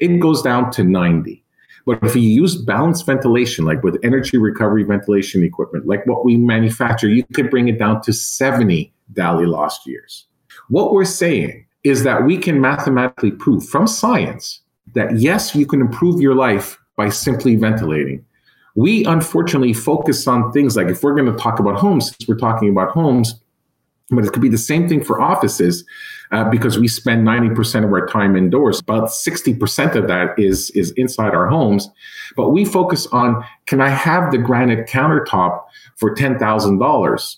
it 0.00 0.18
goes 0.18 0.42
down 0.42 0.70
to 0.72 0.84
90. 0.84 1.44
But 1.86 2.02
if 2.02 2.16
you 2.16 2.22
use 2.22 2.56
balanced 2.56 3.04
ventilation, 3.04 3.64
like 3.66 3.82
with 3.82 3.98
energy 4.02 4.38
recovery 4.38 4.84
ventilation 4.84 5.44
equipment, 5.44 5.86
like 5.86 6.06
what 6.06 6.24
we 6.24 6.36
manufacture, 6.36 7.08
you 7.08 7.24
could 7.34 7.50
bring 7.50 7.68
it 7.68 7.78
down 7.78 8.00
to 8.02 8.12
70 8.12 8.92
DALY 9.12 9.46
lost 9.46 9.86
years. 9.86 10.26
What 10.68 10.92
we're 10.92 11.04
saying 11.04 11.66
is 11.82 12.02
that 12.04 12.24
we 12.24 12.38
can 12.38 12.60
mathematically 12.60 13.30
prove 13.30 13.68
from 13.68 13.86
science 13.86 14.60
that 14.94 15.18
yes, 15.18 15.54
you 15.54 15.66
can 15.66 15.80
improve 15.80 16.20
your 16.20 16.34
life 16.34 16.78
by 16.96 17.08
simply 17.08 17.56
ventilating. 17.56 18.24
We 18.76 19.04
unfortunately 19.04 19.72
focus 19.72 20.26
on 20.26 20.52
things 20.52 20.76
like 20.76 20.88
if 20.88 21.02
we're 21.02 21.14
going 21.14 21.30
to 21.30 21.38
talk 21.38 21.58
about 21.58 21.76
homes, 21.76 22.14
we're 22.26 22.36
talking 22.36 22.70
about 22.70 22.90
homes, 22.90 23.40
but 24.10 24.24
it 24.24 24.32
could 24.32 24.42
be 24.42 24.48
the 24.48 24.58
same 24.58 24.88
thing 24.88 25.02
for 25.02 25.20
offices 25.20 25.84
uh, 26.32 26.48
because 26.50 26.78
we 26.78 26.88
spend 26.88 27.26
90% 27.26 27.84
of 27.84 27.92
our 27.92 28.06
time 28.06 28.36
indoors. 28.36 28.80
About 28.80 29.10
60% 29.10 29.94
of 29.94 30.08
that 30.08 30.38
is, 30.38 30.70
is 30.70 30.90
inside 30.92 31.34
our 31.34 31.46
homes. 31.46 31.88
But 32.36 32.50
we 32.50 32.64
focus 32.64 33.06
on 33.08 33.44
can 33.66 33.80
I 33.80 33.90
have 33.90 34.30
the 34.30 34.38
granite 34.38 34.88
countertop 34.88 35.62
for 35.96 36.14
$10,000? 36.14 37.36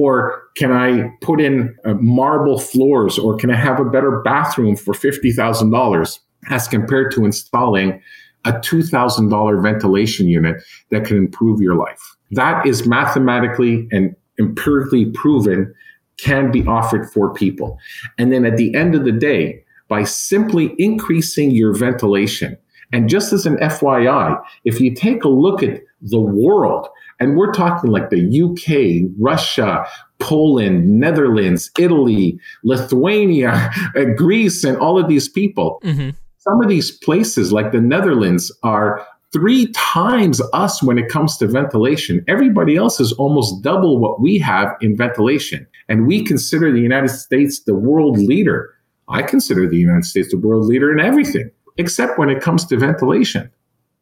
Or 0.00 0.44
can 0.56 0.70
I 0.70 1.10
put 1.22 1.40
in 1.40 1.76
uh, 1.84 1.94
marble 1.94 2.60
floors? 2.60 3.18
Or 3.18 3.36
can 3.36 3.50
I 3.50 3.56
have 3.56 3.80
a 3.80 3.84
better 3.84 4.22
bathroom 4.22 4.76
for 4.76 4.94
$50,000 4.94 6.18
as 6.50 6.68
compared 6.68 7.12
to 7.14 7.24
installing 7.24 8.00
a 8.44 8.52
$2,000 8.52 9.60
ventilation 9.60 10.28
unit 10.28 10.62
that 10.92 11.04
can 11.04 11.16
improve 11.16 11.60
your 11.60 11.74
life? 11.74 11.98
That 12.30 12.64
is 12.64 12.86
mathematically 12.86 13.88
and 13.90 14.14
empirically 14.38 15.06
proven 15.06 15.74
can 16.16 16.52
be 16.52 16.64
offered 16.64 17.10
for 17.10 17.34
people. 17.34 17.76
And 18.18 18.32
then 18.32 18.44
at 18.44 18.56
the 18.56 18.72
end 18.76 18.94
of 18.94 19.04
the 19.04 19.10
day, 19.10 19.64
by 19.88 20.04
simply 20.04 20.76
increasing 20.78 21.50
your 21.50 21.74
ventilation, 21.74 22.56
and 22.92 23.08
just 23.08 23.32
as 23.32 23.46
an 23.46 23.56
FYI, 23.56 24.40
if 24.64 24.80
you 24.80 24.94
take 24.94 25.24
a 25.24 25.28
look 25.28 25.60
at 25.60 25.80
the 26.00 26.20
world, 26.20 26.86
and 27.20 27.36
we're 27.36 27.52
talking 27.52 27.90
like 27.90 28.10
the 28.10 28.20
UK, 28.20 29.10
Russia, 29.18 29.84
Poland, 30.18 31.00
Netherlands, 31.00 31.70
Italy, 31.78 32.38
Lithuania, 32.64 33.70
Greece, 34.16 34.64
and 34.64 34.76
all 34.78 34.98
of 34.98 35.08
these 35.08 35.28
people. 35.28 35.80
Mm-hmm. 35.84 36.10
Some 36.38 36.62
of 36.62 36.68
these 36.68 36.90
places, 36.98 37.52
like 37.52 37.72
the 37.72 37.80
Netherlands, 37.80 38.56
are 38.62 39.04
three 39.32 39.70
times 39.72 40.40
us 40.52 40.82
when 40.82 40.98
it 40.98 41.08
comes 41.08 41.36
to 41.38 41.46
ventilation. 41.46 42.24
Everybody 42.28 42.76
else 42.76 43.00
is 43.00 43.12
almost 43.14 43.62
double 43.62 43.98
what 43.98 44.20
we 44.20 44.38
have 44.38 44.74
in 44.80 44.96
ventilation. 44.96 45.66
And 45.88 46.06
we 46.06 46.24
consider 46.24 46.72
the 46.72 46.80
United 46.80 47.08
States 47.10 47.60
the 47.64 47.74
world 47.74 48.18
leader. 48.18 48.72
I 49.08 49.22
consider 49.22 49.68
the 49.68 49.76
United 49.76 50.04
States 50.04 50.30
the 50.30 50.38
world 50.38 50.66
leader 50.66 50.92
in 50.92 51.00
everything, 51.00 51.50
except 51.76 52.18
when 52.18 52.30
it 52.30 52.42
comes 52.42 52.64
to 52.66 52.76
ventilation. 52.76 53.50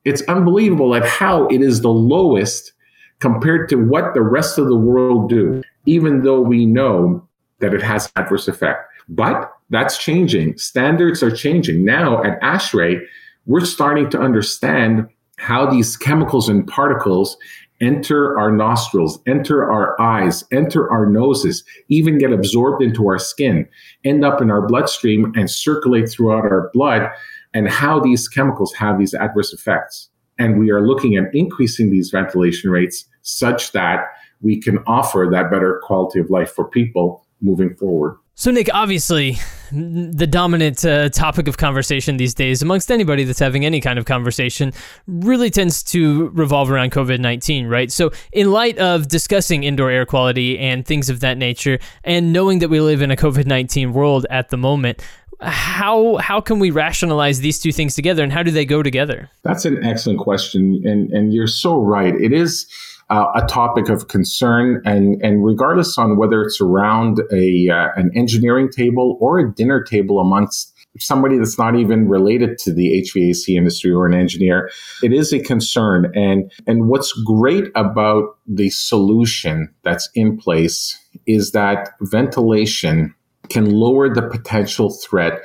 It's 0.04 0.22
unbelievable 0.22 0.94
at 0.94 1.04
how 1.04 1.46
it 1.48 1.62
is 1.62 1.80
the 1.80 1.88
lowest 1.88 2.72
compared 3.20 3.68
to 3.70 3.76
what 3.76 4.14
the 4.14 4.22
rest 4.22 4.58
of 4.58 4.66
the 4.66 4.76
world 4.76 5.28
do, 5.28 5.62
even 5.86 6.22
though 6.22 6.40
we 6.40 6.66
know 6.66 7.26
that 7.60 7.74
it 7.74 7.82
has 7.82 8.12
adverse 8.16 8.48
effect. 8.48 8.84
But 9.08 9.50
that's 9.70 9.98
changing. 9.98 10.58
Standards 10.58 11.22
are 11.22 11.30
changing. 11.30 11.84
Now 11.84 12.22
at 12.22 12.40
ASHRAE, 12.40 13.00
we're 13.46 13.64
starting 13.64 14.10
to 14.10 14.20
understand 14.20 15.08
how 15.38 15.70
these 15.70 15.96
chemicals 15.96 16.48
and 16.48 16.66
particles 16.66 17.36
enter 17.80 18.38
our 18.38 18.50
nostrils, 18.50 19.20
enter 19.26 19.70
our 19.70 20.00
eyes, 20.00 20.44
enter 20.50 20.90
our 20.90 21.06
noses, 21.06 21.62
even 21.88 22.18
get 22.18 22.32
absorbed 22.32 22.82
into 22.82 23.06
our 23.06 23.18
skin, 23.18 23.68
end 24.04 24.24
up 24.24 24.40
in 24.40 24.50
our 24.50 24.66
bloodstream 24.66 25.32
and 25.36 25.50
circulate 25.50 26.08
throughout 26.08 26.44
our 26.44 26.70
blood, 26.72 27.08
and 27.54 27.68
how 27.68 28.00
these 28.00 28.28
chemicals 28.28 28.72
have 28.74 28.98
these 28.98 29.14
adverse 29.14 29.52
effects. 29.52 30.08
And 30.38 30.58
we 30.58 30.70
are 30.70 30.86
looking 30.86 31.16
at 31.16 31.34
increasing 31.34 31.90
these 31.90 32.10
ventilation 32.10 32.70
rates 32.70 33.06
such 33.22 33.72
that 33.72 34.04
we 34.40 34.60
can 34.60 34.78
offer 34.86 35.28
that 35.30 35.50
better 35.50 35.80
quality 35.82 36.20
of 36.20 36.30
life 36.30 36.50
for 36.50 36.68
people 36.68 37.24
moving 37.40 37.74
forward. 37.74 38.18
So, 38.38 38.50
Nick, 38.50 38.68
obviously, 38.74 39.38
the 39.72 40.26
dominant 40.26 40.84
uh, 40.84 41.08
topic 41.08 41.48
of 41.48 41.56
conversation 41.56 42.18
these 42.18 42.34
days, 42.34 42.60
amongst 42.60 42.90
anybody 42.90 43.24
that's 43.24 43.38
having 43.38 43.64
any 43.64 43.80
kind 43.80 43.98
of 43.98 44.04
conversation, 44.04 44.74
really 45.06 45.48
tends 45.48 45.82
to 45.84 46.28
revolve 46.34 46.70
around 46.70 46.92
COVID 46.92 47.18
19, 47.18 47.66
right? 47.66 47.90
So, 47.90 48.10
in 48.32 48.52
light 48.52 48.76
of 48.76 49.08
discussing 49.08 49.64
indoor 49.64 49.90
air 49.90 50.04
quality 50.04 50.58
and 50.58 50.84
things 50.84 51.08
of 51.08 51.20
that 51.20 51.38
nature, 51.38 51.78
and 52.04 52.30
knowing 52.30 52.58
that 52.58 52.68
we 52.68 52.78
live 52.78 53.00
in 53.00 53.10
a 53.10 53.16
COVID 53.16 53.46
19 53.46 53.94
world 53.94 54.26
at 54.28 54.50
the 54.50 54.58
moment, 54.58 55.02
how 55.40 56.16
how 56.16 56.40
can 56.40 56.58
we 56.58 56.70
rationalize 56.70 57.40
these 57.40 57.58
two 57.58 57.72
things 57.72 57.94
together 57.94 58.22
and 58.22 58.32
how 58.32 58.42
do 58.42 58.50
they 58.50 58.64
go 58.64 58.82
together? 58.82 59.30
That's 59.42 59.64
an 59.64 59.84
excellent 59.84 60.20
question. 60.20 60.82
And, 60.84 61.10
and 61.12 61.32
you're 61.32 61.46
so 61.46 61.76
right. 61.76 62.14
It 62.14 62.32
is 62.32 62.66
uh, 63.08 63.26
a 63.34 63.46
topic 63.46 63.88
of 63.88 64.08
concern, 64.08 64.82
and 64.84 65.22
and 65.22 65.44
regardless 65.44 65.96
on 65.96 66.16
whether 66.16 66.42
it's 66.42 66.60
around 66.60 67.20
a 67.32 67.68
uh, 67.68 67.88
an 67.96 68.10
engineering 68.14 68.68
table 68.68 69.16
or 69.20 69.38
a 69.38 69.54
dinner 69.54 69.82
table 69.82 70.18
amongst 70.18 70.72
somebody 70.98 71.36
that's 71.36 71.58
not 71.58 71.76
even 71.76 72.08
related 72.08 72.58
to 72.58 72.72
the 72.72 73.02
HVAC 73.02 73.54
industry 73.54 73.92
or 73.92 74.06
an 74.06 74.14
engineer, 74.14 74.70
it 75.02 75.12
is 75.12 75.32
a 75.32 75.38
concern. 75.38 76.10
And 76.16 76.50
and 76.66 76.88
what's 76.88 77.12
great 77.24 77.66
about 77.74 78.38
the 78.46 78.70
solution 78.70 79.72
that's 79.84 80.08
in 80.14 80.36
place 80.36 80.98
is 81.26 81.52
that 81.52 81.90
ventilation 82.00 83.14
can 83.48 83.70
lower 83.70 84.12
the 84.12 84.22
potential 84.22 84.90
threat 84.90 85.40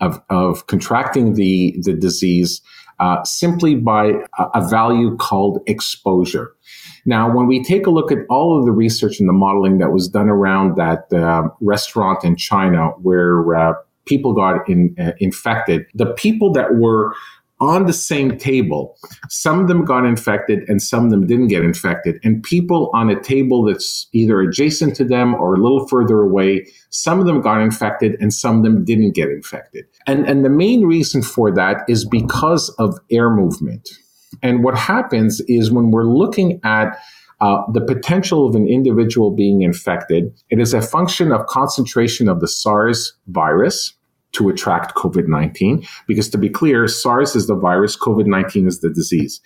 of, 0.00 0.20
of 0.30 0.66
contracting 0.66 1.34
the, 1.34 1.76
the 1.82 1.92
disease 1.92 2.60
uh, 2.98 3.22
simply 3.24 3.74
by 3.74 4.12
a, 4.38 4.44
a 4.54 4.68
value 4.68 5.16
called 5.16 5.60
exposure. 5.66 6.54
Now, 7.04 7.34
when 7.34 7.46
we 7.46 7.62
take 7.62 7.86
a 7.86 7.90
look 7.90 8.10
at 8.10 8.18
all 8.28 8.58
of 8.58 8.64
the 8.64 8.72
research 8.72 9.20
and 9.20 9.28
the 9.28 9.32
modeling 9.34 9.78
that 9.78 9.92
was 9.92 10.08
done 10.08 10.28
around 10.28 10.76
that 10.76 11.12
uh, 11.12 11.48
restaurant 11.60 12.24
in 12.24 12.36
China 12.36 12.88
where 13.02 13.54
uh, 13.54 13.74
people 14.06 14.32
got 14.32 14.68
in, 14.68 14.94
uh, 14.98 15.12
infected, 15.18 15.84
the 15.94 16.06
people 16.06 16.52
that 16.52 16.76
were 16.76 17.14
on 17.60 17.86
the 17.86 17.92
same 17.92 18.36
table. 18.36 18.96
Some 19.28 19.60
of 19.60 19.68
them 19.68 19.84
got 19.84 20.04
infected 20.04 20.68
and 20.68 20.82
some 20.82 21.06
of 21.06 21.10
them 21.10 21.26
didn't 21.26 21.48
get 21.48 21.64
infected. 21.64 22.20
And 22.22 22.42
people 22.42 22.90
on 22.92 23.08
a 23.08 23.20
table 23.20 23.64
that's 23.64 24.08
either 24.12 24.40
adjacent 24.40 24.94
to 24.96 25.04
them 25.04 25.34
or 25.34 25.54
a 25.54 25.58
little 25.58 25.86
further 25.88 26.20
away, 26.20 26.66
some 26.90 27.18
of 27.18 27.26
them 27.26 27.40
got 27.40 27.60
infected 27.60 28.16
and 28.20 28.32
some 28.32 28.58
of 28.58 28.62
them 28.62 28.84
didn't 28.84 29.14
get 29.14 29.28
infected. 29.28 29.86
And, 30.06 30.26
and 30.26 30.44
the 30.44 30.50
main 30.50 30.86
reason 30.86 31.22
for 31.22 31.52
that 31.54 31.82
is 31.88 32.06
because 32.06 32.68
of 32.78 32.98
air 33.10 33.30
movement. 33.30 33.88
And 34.42 34.62
what 34.62 34.76
happens 34.76 35.40
is 35.48 35.70
when 35.70 35.90
we're 35.90 36.04
looking 36.04 36.60
at 36.62 36.98
uh, 37.40 37.62
the 37.72 37.80
potential 37.80 38.48
of 38.48 38.54
an 38.54 38.66
individual 38.68 39.30
being 39.30 39.62
infected, 39.62 40.32
it 40.50 40.58
is 40.58 40.74
a 40.74 40.82
function 40.82 41.32
of 41.32 41.46
concentration 41.46 42.28
of 42.28 42.40
the 42.40 42.48
SARS 42.48 43.12
virus, 43.28 43.94
to 44.36 44.48
attract 44.48 44.94
COVID 44.94 45.28
19. 45.28 45.86
Because 46.06 46.28
to 46.30 46.38
be 46.38 46.48
clear, 46.48 46.88
SARS 46.88 47.36
is 47.36 47.46
the 47.46 47.56
virus, 47.56 47.96
COVID 47.96 48.26
19 48.26 48.66
is 48.66 48.80
the 48.80 48.90
disease. 48.90 49.40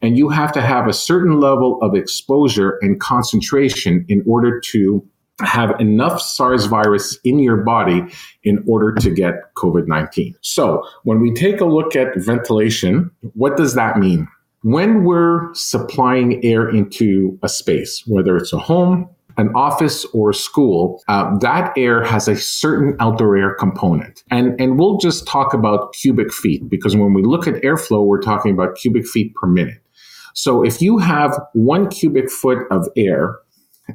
And 0.00 0.16
you 0.16 0.28
have 0.28 0.52
to 0.52 0.60
have 0.60 0.86
a 0.86 0.92
certain 0.92 1.40
level 1.40 1.78
of 1.82 1.94
exposure 1.94 2.78
and 2.82 3.00
concentration 3.00 4.04
in 4.08 4.22
order 4.26 4.60
to 4.60 5.04
have 5.40 5.78
enough 5.80 6.20
SARS 6.20 6.66
virus 6.66 7.18
in 7.24 7.38
your 7.38 7.58
body 7.58 8.04
in 8.42 8.64
order 8.66 8.94
to 8.94 9.10
get 9.10 9.54
COVID 9.56 9.86
19. 9.86 10.34
So, 10.40 10.84
when 11.04 11.20
we 11.20 11.32
take 11.34 11.60
a 11.60 11.64
look 11.64 11.94
at 11.94 12.16
ventilation, 12.16 13.10
what 13.34 13.56
does 13.56 13.74
that 13.74 13.98
mean? 13.98 14.28
When 14.62 15.04
we're 15.04 15.54
supplying 15.54 16.44
air 16.44 16.68
into 16.68 17.38
a 17.42 17.48
space, 17.48 18.02
whether 18.06 18.36
it's 18.36 18.52
a 18.52 18.58
home, 18.58 19.08
an 19.38 19.50
office 19.54 20.04
or 20.12 20.30
a 20.30 20.34
school, 20.34 21.02
uh, 21.08 21.30
that 21.38 21.72
air 21.76 22.04
has 22.04 22.28
a 22.28 22.36
certain 22.36 22.96
outdoor 23.00 23.36
air 23.36 23.54
component. 23.54 24.22
And, 24.30 24.60
and 24.60 24.78
we'll 24.78 24.98
just 24.98 25.26
talk 25.26 25.54
about 25.54 25.92
cubic 25.94 26.32
feet 26.32 26.68
because 26.68 26.96
when 26.96 27.14
we 27.14 27.22
look 27.22 27.46
at 27.46 27.54
airflow, 27.62 28.04
we're 28.04 28.20
talking 28.20 28.52
about 28.52 28.76
cubic 28.76 29.06
feet 29.06 29.34
per 29.36 29.46
minute. 29.46 29.82
So 30.34 30.62
if 30.62 30.82
you 30.82 30.98
have 30.98 31.40
one 31.54 31.88
cubic 31.88 32.30
foot 32.30 32.66
of 32.70 32.88
air 32.96 33.38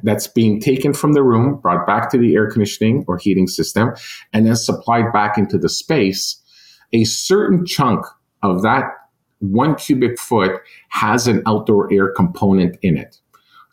that's 0.02 0.26
being 0.26 0.60
taken 0.60 0.92
from 0.92 1.12
the 1.12 1.22
room, 1.22 1.60
brought 1.60 1.86
back 1.86 2.10
to 2.10 2.18
the 2.18 2.34
air 2.34 2.50
conditioning 2.50 3.04
or 3.06 3.18
heating 3.18 3.46
system, 3.46 3.92
and 4.32 4.46
then 4.46 4.56
supplied 4.56 5.12
back 5.12 5.38
into 5.38 5.56
the 5.58 5.68
space, 5.68 6.40
a 6.92 7.04
certain 7.04 7.64
chunk 7.64 8.04
of 8.42 8.62
that 8.62 8.84
one 9.40 9.74
cubic 9.74 10.18
foot 10.18 10.60
has 10.88 11.26
an 11.26 11.42
outdoor 11.46 11.92
air 11.92 12.10
component 12.12 12.76
in 12.82 12.96
it. 12.96 13.18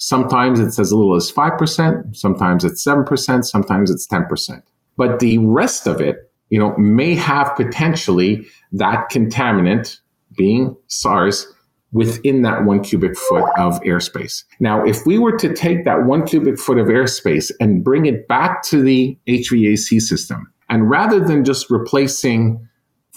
Sometimes 0.04 0.60
it's 0.60 0.80
as 0.80 0.92
little 0.92 1.14
as 1.14 1.32
5%, 1.32 2.16
sometimes 2.16 2.64
it's 2.66 2.84
7%, 2.84 3.46
sometimes 3.46 3.92
it's 3.92 4.08
10%. 4.08 4.64
But 4.98 5.20
the 5.20 5.38
rest 5.38 5.86
of 5.86 6.02
it, 6.02 6.32
you 6.50 6.58
know, 6.58 6.76
may 6.76 7.14
have 7.14 7.56
potentially 7.56 8.48
that 8.72 9.12
contaminant 9.12 10.00
being 10.36 10.76
SARS 10.88 11.46
within 11.92 12.42
that 12.42 12.66
one 12.66 12.82
cubic 12.82 13.16
foot 13.16 13.48
of 13.60 13.80
airspace. 13.82 14.44
Now, 14.60 14.84
if 14.84 15.06
we 15.06 15.20
were 15.20 15.38
to 15.38 15.54
take 15.54 15.86
that 15.86 16.08
one 16.08 16.26
cubic 16.26 16.58
foot 16.58 16.80
of 16.80 16.88
airspace 16.88 17.52
and 17.60 17.84
bring 17.84 18.08
it 18.08 18.28
back 18.28 18.64
to 18.64 18.82
the 18.82 19.16
HVAC 19.28 20.02
system, 20.02 20.52
and 20.68 20.90
rather 20.90 21.20
than 21.20 21.46
just 21.46 21.70
replacing 21.70 22.68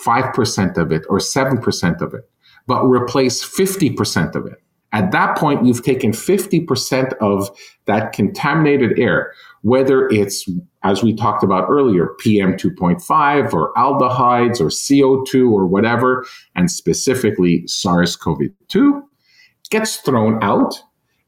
5% 0.04 0.76
of 0.76 0.92
it 0.92 1.06
or 1.08 1.16
7% 1.16 2.00
of 2.02 2.12
it, 2.12 2.28
but 2.66 2.84
replace 2.84 3.42
50% 3.42 4.34
of 4.34 4.44
it, 4.44 4.58
at 4.94 5.10
that 5.10 5.36
point, 5.36 5.66
you've 5.66 5.82
taken 5.82 6.12
50% 6.12 7.12
of 7.20 7.50
that 7.86 8.12
contaminated 8.12 8.96
air, 8.96 9.32
whether 9.62 10.08
it's, 10.08 10.48
as 10.84 11.02
we 11.02 11.12
talked 11.12 11.42
about 11.42 11.68
earlier, 11.68 12.10
PM 12.20 12.52
2.5 12.52 13.52
or 13.52 13.74
aldehydes 13.74 14.60
or 14.60 14.66
CO2 14.66 15.50
or 15.50 15.66
whatever, 15.66 16.24
and 16.54 16.70
specifically 16.70 17.64
SARS 17.66 18.14
CoV 18.14 18.42
2, 18.68 19.02
gets 19.70 19.96
thrown 19.96 20.40
out. 20.44 20.80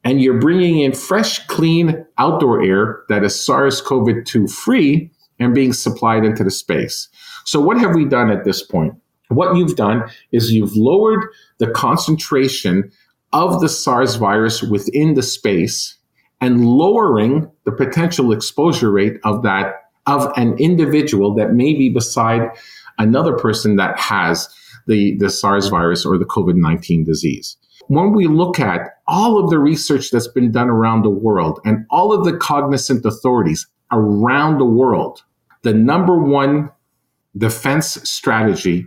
And 0.05 0.23
you're 0.23 0.39
bringing 0.39 0.79
in 0.79 0.93
fresh, 0.93 1.45
clean 1.49 2.07
outdoor 2.19 2.63
air 2.63 3.03
that 3.09 3.25
is 3.25 3.45
SARS 3.45 3.81
CoV 3.81 4.25
2 4.25 4.47
free 4.47 5.11
and 5.41 5.53
being 5.53 5.73
supplied 5.73 6.25
into 6.25 6.45
the 6.45 6.53
space. 6.53 7.09
So, 7.45 7.61
what 7.61 7.79
have 7.79 7.97
we 7.97 8.05
done 8.05 8.31
at 8.31 8.45
this 8.45 8.63
point? 8.63 8.95
What 9.29 9.57
you've 9.57 9.75
done 9.75 10.09
is 10.31 10.53
you've 10.53 10.77
lowered 10.77 11.29
the 11.59 11.69
concentration 11.69 12.93
of 13.37 13.61
the 13.61 13.69
SARS 13.69 14.15
virus 14.15 14.63
within 14.63 15.13
the 15.13 15.23
space 15.23 15.99
and 16.41 16.65
lowering 16.65 17.51
the 17.65 17.73
potential 17.73 18.33
exposure 18.33 18.91
rate 18.91 19.19
of 19.25 19.43
that 19.43 19.75
of 20.07 20.33
an 20.39 20.57
individual 20.59 21.35
that 21.35 21.53
may 21.53 21.75
be 21.75 21.91
beside 21.91 22.49
another 22.97 23.37
person 23.37 23.77
that 23.77 23.99
has 23.99 24.49
the, 24.87 25.19
the 25.19 25.29
SARS 25.29 25.69
virus 25.69 26.07
or 26.07 26.17
the 26.17 26.25
COVID-19 26.25 27.05
disease. 27.05 27.59
When 27.89 28.15
we 28.15 28.27
look 28.27 28.59
at 28.59 28.81
all 29.07 29.39
of 29.39 29.51
the 29.51 29.59
research 29.59 30.11
that's 30.11 30.29
been 30.29 30.51
done 30.51 30.71
around 30.71 31.03
the 31.03 31.11
world 31.11 31.61
and 31.67 31.85
all 31.91 32.15
of 32.15 32.25
the 32.25 32.39
cognizant 32.39 33.05
authorities 33.05 33.67
around 33.93 34.57
the 34.57 34.65
world, 34.65 35.23
the 35.63 35.75
number 35.75 36.17
one 36.17 36.71
defense 37.37 37.99
strategy 38.09 38.87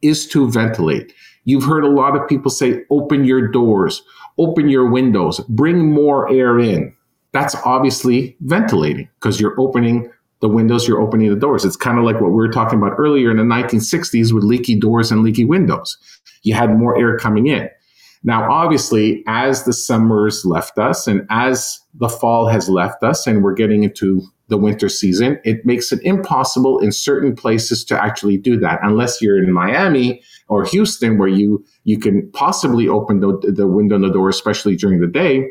is 0.00 0.26
to 0.28 0.50
ventilate. 0.50 1.12
You've 1.44 1.64
heard 1.64 1.84
a 1.84 1.90
lot 1.90 2.16
of 2.16 2.28
people 2.28 2.50
say, 2.50 2.84
open 2.90 3.24
your 3.24 3.48
doors, 3.48 4.02
open 4.38 4.68
your 4.68 4.90
windows, 4.90 5.40
bring 5.48 5.92
more 5.92 6.30
air 6.30 6.58
in. 6.58 6.94
That's 7.32 7.54
obviously 7.64 8.36
ventilating 8.40 9.08
because 9.18 9.40
you're 9.40 9.58
opening 9.58 10.10
the 10.40 10.48
windows, 10.48 10.88
you're 10.88 11.00
opening 11.00 11.30
the 11.30 11.36
doors. 11.36 11.64
It's 11.64 11.76
kind 11.76 11.98
of 11.98 12.04
like 12.04 12.20
what 12.20 12.30
we 12.30 12.36
were 12.36 12.48
talking 12.48 12.78
about 12.78 12.94
earlier 12.98 13.30
in 13.30 13.36
the 13.36 13.42
1960s 13.42 14.32
with 14.32 14.44
leaky 14.44 14.78
doors 14.78 15.12
and 15.12 15.22
leaky 15.22 15.44
windows. 15.44 15.96
You 16.42 16.54
had 16.54 16.76
more 16.76 16.98
air 16.98 17.18
coming 17.18 17.46
in. 17.46 17.68
Now, 18.22 18.50
obviously, 18.50 19.22
as 19.26 19.64
the 19.64 19.72
summers 19.72 20.44
left 20.44 20.78
us 20.78 21.06
and 21.06 21.26
as 21.30 21.78
the 21.94 22.08
fall 22.08 22.48
has 22.48 22.68
left 22.68 23.02
us 23.02 23.26
and 23.26 23.42
we're 23.42 23.54
getting 23.54 23.84
into 23.84 24.22
the 24.50 24.58
winter 24.58 24.88
season, 24.88 25.38
it 25.44 25.64
makes 25.64 25.90
it 25.92 26.00
impossible 26.02 26.78
in 26.80 26.92
certain 26.92 27.34
places 27.34 27.84
to 27.84 28.02
actually 28.02 28.36
do 28.36 28.58
that 28.58 28.80
unless 28.82 29.22
you're 29.22 29.42
in 29.42 29.52
Miami 29.52 30.22
or 30.48 30.64
Houston 30.64 31.16
where 31.16 31.28
you 31.28 31.64
you 31.84 31.98
can 31.98 32.30
possibly 32.32 32.88
open 32.88 33.20
the, 33.20 33.38
the 33.56 33.66
window 33.66 33.94
and 33.94 34.04
the 34.04 34.12
door, 34.12 34.28
especially 34.28 34.76
during 34.76 35.00
the 35.00 35.06
day. 35.06 35.48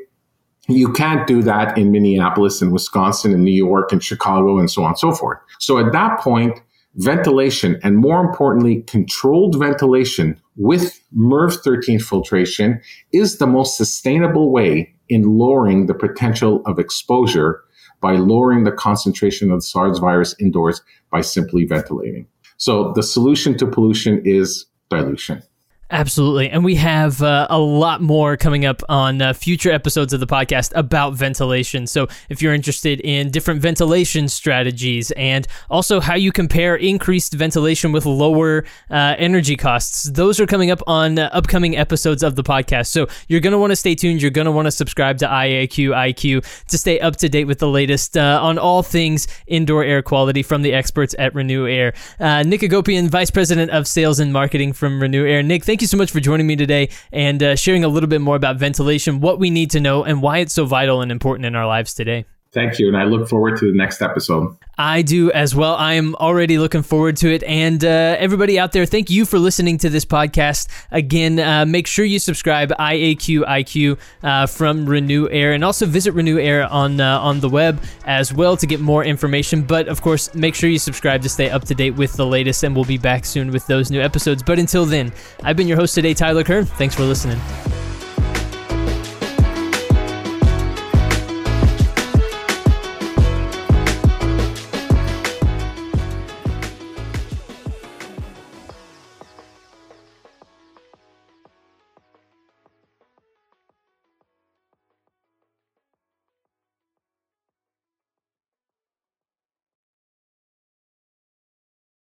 You 0.67 0.93
can't 0.93 1.25
do 1.25 1.41
that 1.43 1.77
in 1.77 1.91
Minneapolis 1.91 2.61
and 2.61 2.71
Wisconsin 2.71 3.33
and 3.33 3.43
New 3.43 3.51
York 3.51 3.91
and 3.91 4.03
Chicago 4.03 4.59
and 4.59 4.69
so 4.69 4.83
on 4.83 4.89
and 4.89 4.99
so 4.99 5.11
forth. 5.11 5.39
So 5.57 5.79
at 5.79 5.91
that 5.93 6.19
point, 6.19 6.61
ventilation, 6.95 7.79
and 7.81 7.97
more 7.97 8.21
importantly, 8.21 8.81
controlled 8.83 9.57
ventilation 9.57 10.39
with 10.57 11.01
MERV 11.15 11.63
13 11.63 11.99
filtration 11.99 12.81
is 13.11 13.37
the 13.37 13.47
most 13.47 13.77
sustainable 13.77 14.51
way 14.51 14.93
in 15.07 15.23
lowering 15.23 15.87
the 15.87 15.93
potential 15.95 16.61
of 16.65 16.77
exposure 16.77 17.63
by 18.01 18.13
lowering 18.13 18.63
the 18.63 18.71
concentration 18.71 19.51
of 19.51 19.59
the 19.59 19.65
SARS 19.65 19.99
virus 19.99 20.35
indoors 20.39 20.81
by 21.11 21.21
simply 21.21 21.65
ventilating. 21.65 22.27
So 22.57 22.91
the 22.93 23.03
solution 23.03 23.57
to 23.57 23.67
pollution 23.67 24.21
is 24.25 24.65
dilution. 24.89 25.43
Absolutely. 25.91 26.51
And 26.51 26.63
we 26.63 26.75
have 26.75 27.23
uh, 27.23 27.47
a 27.49 27.57
lot 27.57 27.99
more 27.99 28.37
coming 28.37 28.63
up 28.63 28.83
on 28.89 29.23
uh, 29.23 29.33
future 29.33 29.71
episodes 29.71 30.13
of 30.13 30.19
the 30.19 30.27
podcast 30.27 30.71
about 30.75 31.15
ventilation. 31.15 31.87
So 31.87 32.07
if 32.29 32.43
you're 32.43 32.53
interested 32.53 32.99
in 33.01 33.31
different 33.31 33.59
ventilation 33.59 34.27
strategies 34.27 35.09
and 35.11 35.47
also 35.67 35.99
how 35.99 36.13
you 36.13 36.31
compare 36.31 36.75
increased 36.75 37.33
ventilation 37.33 37.91
with 37.91 38.05
lower 38.05 38.65
uh, 38.91 39.15
energy 39.17 39.55
costs, 39.55 40.03
those 40.03 40.39
are 40.39 40.45
coming 40.45 40.69
up 40.69 40.83
on 40.85 41.17
uh, 41.17 41.27
upcoming 41.33 41.75
episodes 41.75 42.21
of 42.21 42.35
the 42.35 42.43
podcast. 42.43 42.87
So 42.87 43.07
you're 43.27 43.41
going 43.41 43.53
to 43.53 43.57
want 43.57 43.71
to 43.71 43.75
stay 43.75 43.95
tuned. 43.95 44.21
You're 44.21 44.29
going 44.29 44.45
to 44.45 44.51
want 44.51 44.67
to 44.67 44.71
subscribe 44.71 45.17
to 45.19 45.25
IAQ 45.25 45.89
IQ 45.89 46.65
to 46.67 46.77
stay 46.77 46.99
up 46.99 47.15
to 47.15 47.29
date 47.29 47.45
with 47.45 47.57
the 47.57 47.67
latest 47.67 48.15
uh, 48.15 48.39
on 48.39 48.59
all 48.59 48.83
things 48.83 49.27
indoor 49.47 49.83
air 49.83 50.03
quality 50.03 50.43
from 50.43 50.61
the 50.61 50.71
experts 50.71 51.15
at 51.17 51.33
RenewAire. 51.33 51.95
Uh, 52.19 52.43
Nick 52.43 52.61
Agopian, 52.61 53.09
Vice 53.09 53.31
President 53.31 53.71
of 53.71 53.87
Sales 53.87 54.19
and 54.19 54.31
Marketing 54.31 54.71
from 54.71 54.99
RenewAire. 54.99 55.43
Nick, 55.43 55.63
thank 55.63 55.78
thank 55.79 55.83
you 55.83 55.87
so 55.87 55.95
much 55.95 56.11
for 56.11 56.19
joining 56.19 56.45
me 56.45 56.57
today 56.57 56.89
and 57.13 57.41
uh, 57.41 57.55
sharing 57.55 57.85
a 57.85 57.87
little 57.87 58.09
bit 58.09 58.19
more 58.19 58.35
about 58.35 58.57
ventilation, 58.57 59.21
what 59.21 59.39
we 59.39 59.49
need 59.49 59.71
to 59.71 59.79
know, 59.79 60.03
and 60.03 60.21
why 60.21 60.39
it's 60.39 60.51
so 60.51 60.65
vital 60.65 61.01
and 61.01 61.09
important 61.09 61.45
in 61.45 61.55
our 61.55 61.65
lives 61.65 61.93
today. 61.93 62.25
Thank 62.51 62.79
you. 62.79 62.87
And 62.87 62.97
I 62.97 63.03
look 63.03 63.29
forward 63.29 63.59
to 63.59 63.71
the 63.71 63.77
next 63.77 64.01
episode. 64.01 64.55
I 64.79 65.01
do 65.01 65.29
as 65.31 65.53
well. 65.53 65.75
I 65.75 65.93
am 65.93 66.15
already 66.15 66.57
looking 66.57 66.83
forward 66.83 67.17
to 67.17 67.31
it. 67.31 67.43
And 67.43 67.83
uh, 67.83 68.15
everybody 68.17 68.57
out 68.57 68.71
there, 68.71 68.85
thank 68.85 69.09
you 69.09 69.25
for 69.25 69.37
listening 69.37 69.77
to 69.79 69.89
this 69.89 70.05
podcast. 70.05 70.67
Again, 70.89 71.37
uh, 71.37 71.65
make 71.65 71.85
sure 71.85 72.05
you 72.05 72.17
subscribe 72.17 72.71
IAQIQ 72.71 73.99
uh, 74.23 74.47
from 74.47 74.87
RenewAire, 74.87 75.53
and 75.53 75.63
also 75.63 75.85
visit 75.85 76.15
RenewAire 76.15 76.71
on 76.71 77.01
uh, 77.01 77.19
on 77.19 77.39
the 77.41 77.49
web 77.49 77.83
as 78.05 78.33
well 78.33 78.55
to 78.57 78.65
get 78.65 78.79
more 78.79 79.03
information. 79.03 79.61
But 79.61 79.87
of 79.87 80.01
course, 80.01 80.33
make 80.33 80.55
sure 80.55 80.69
you 80.69 80.79
subscribe 80.79 81.21
to 81.23 81.29
stay 81.29 81.49
up 81.49 81.65
to 81.65 81.75
date 81.75 81.91
with 81.95 82.13
the 82.13 82.25
latest, 82.25 82.63
and 82.63 82.73
we'll 82.73 82.85
be 82.85 82.97
back 82.97 83.25
soon 83.25 83.51
with 83.51 83.67
those 83.67 83.91
new 83.91 84.01
episodes. 84.01 84.41
But 84.41 84.59
until 84.59 84.85
then, 84.85 85.11
I've 85.43 85.57
been 85.57 85.67
your 85.67 85.77
host 85.77 85.93
today, 85.93 86.13
Tyler 86.13 86.45
Kern. 86.45 86.65
Thanks 86.65 86.95
for 86.95 87.03
listening. 87.03 87.39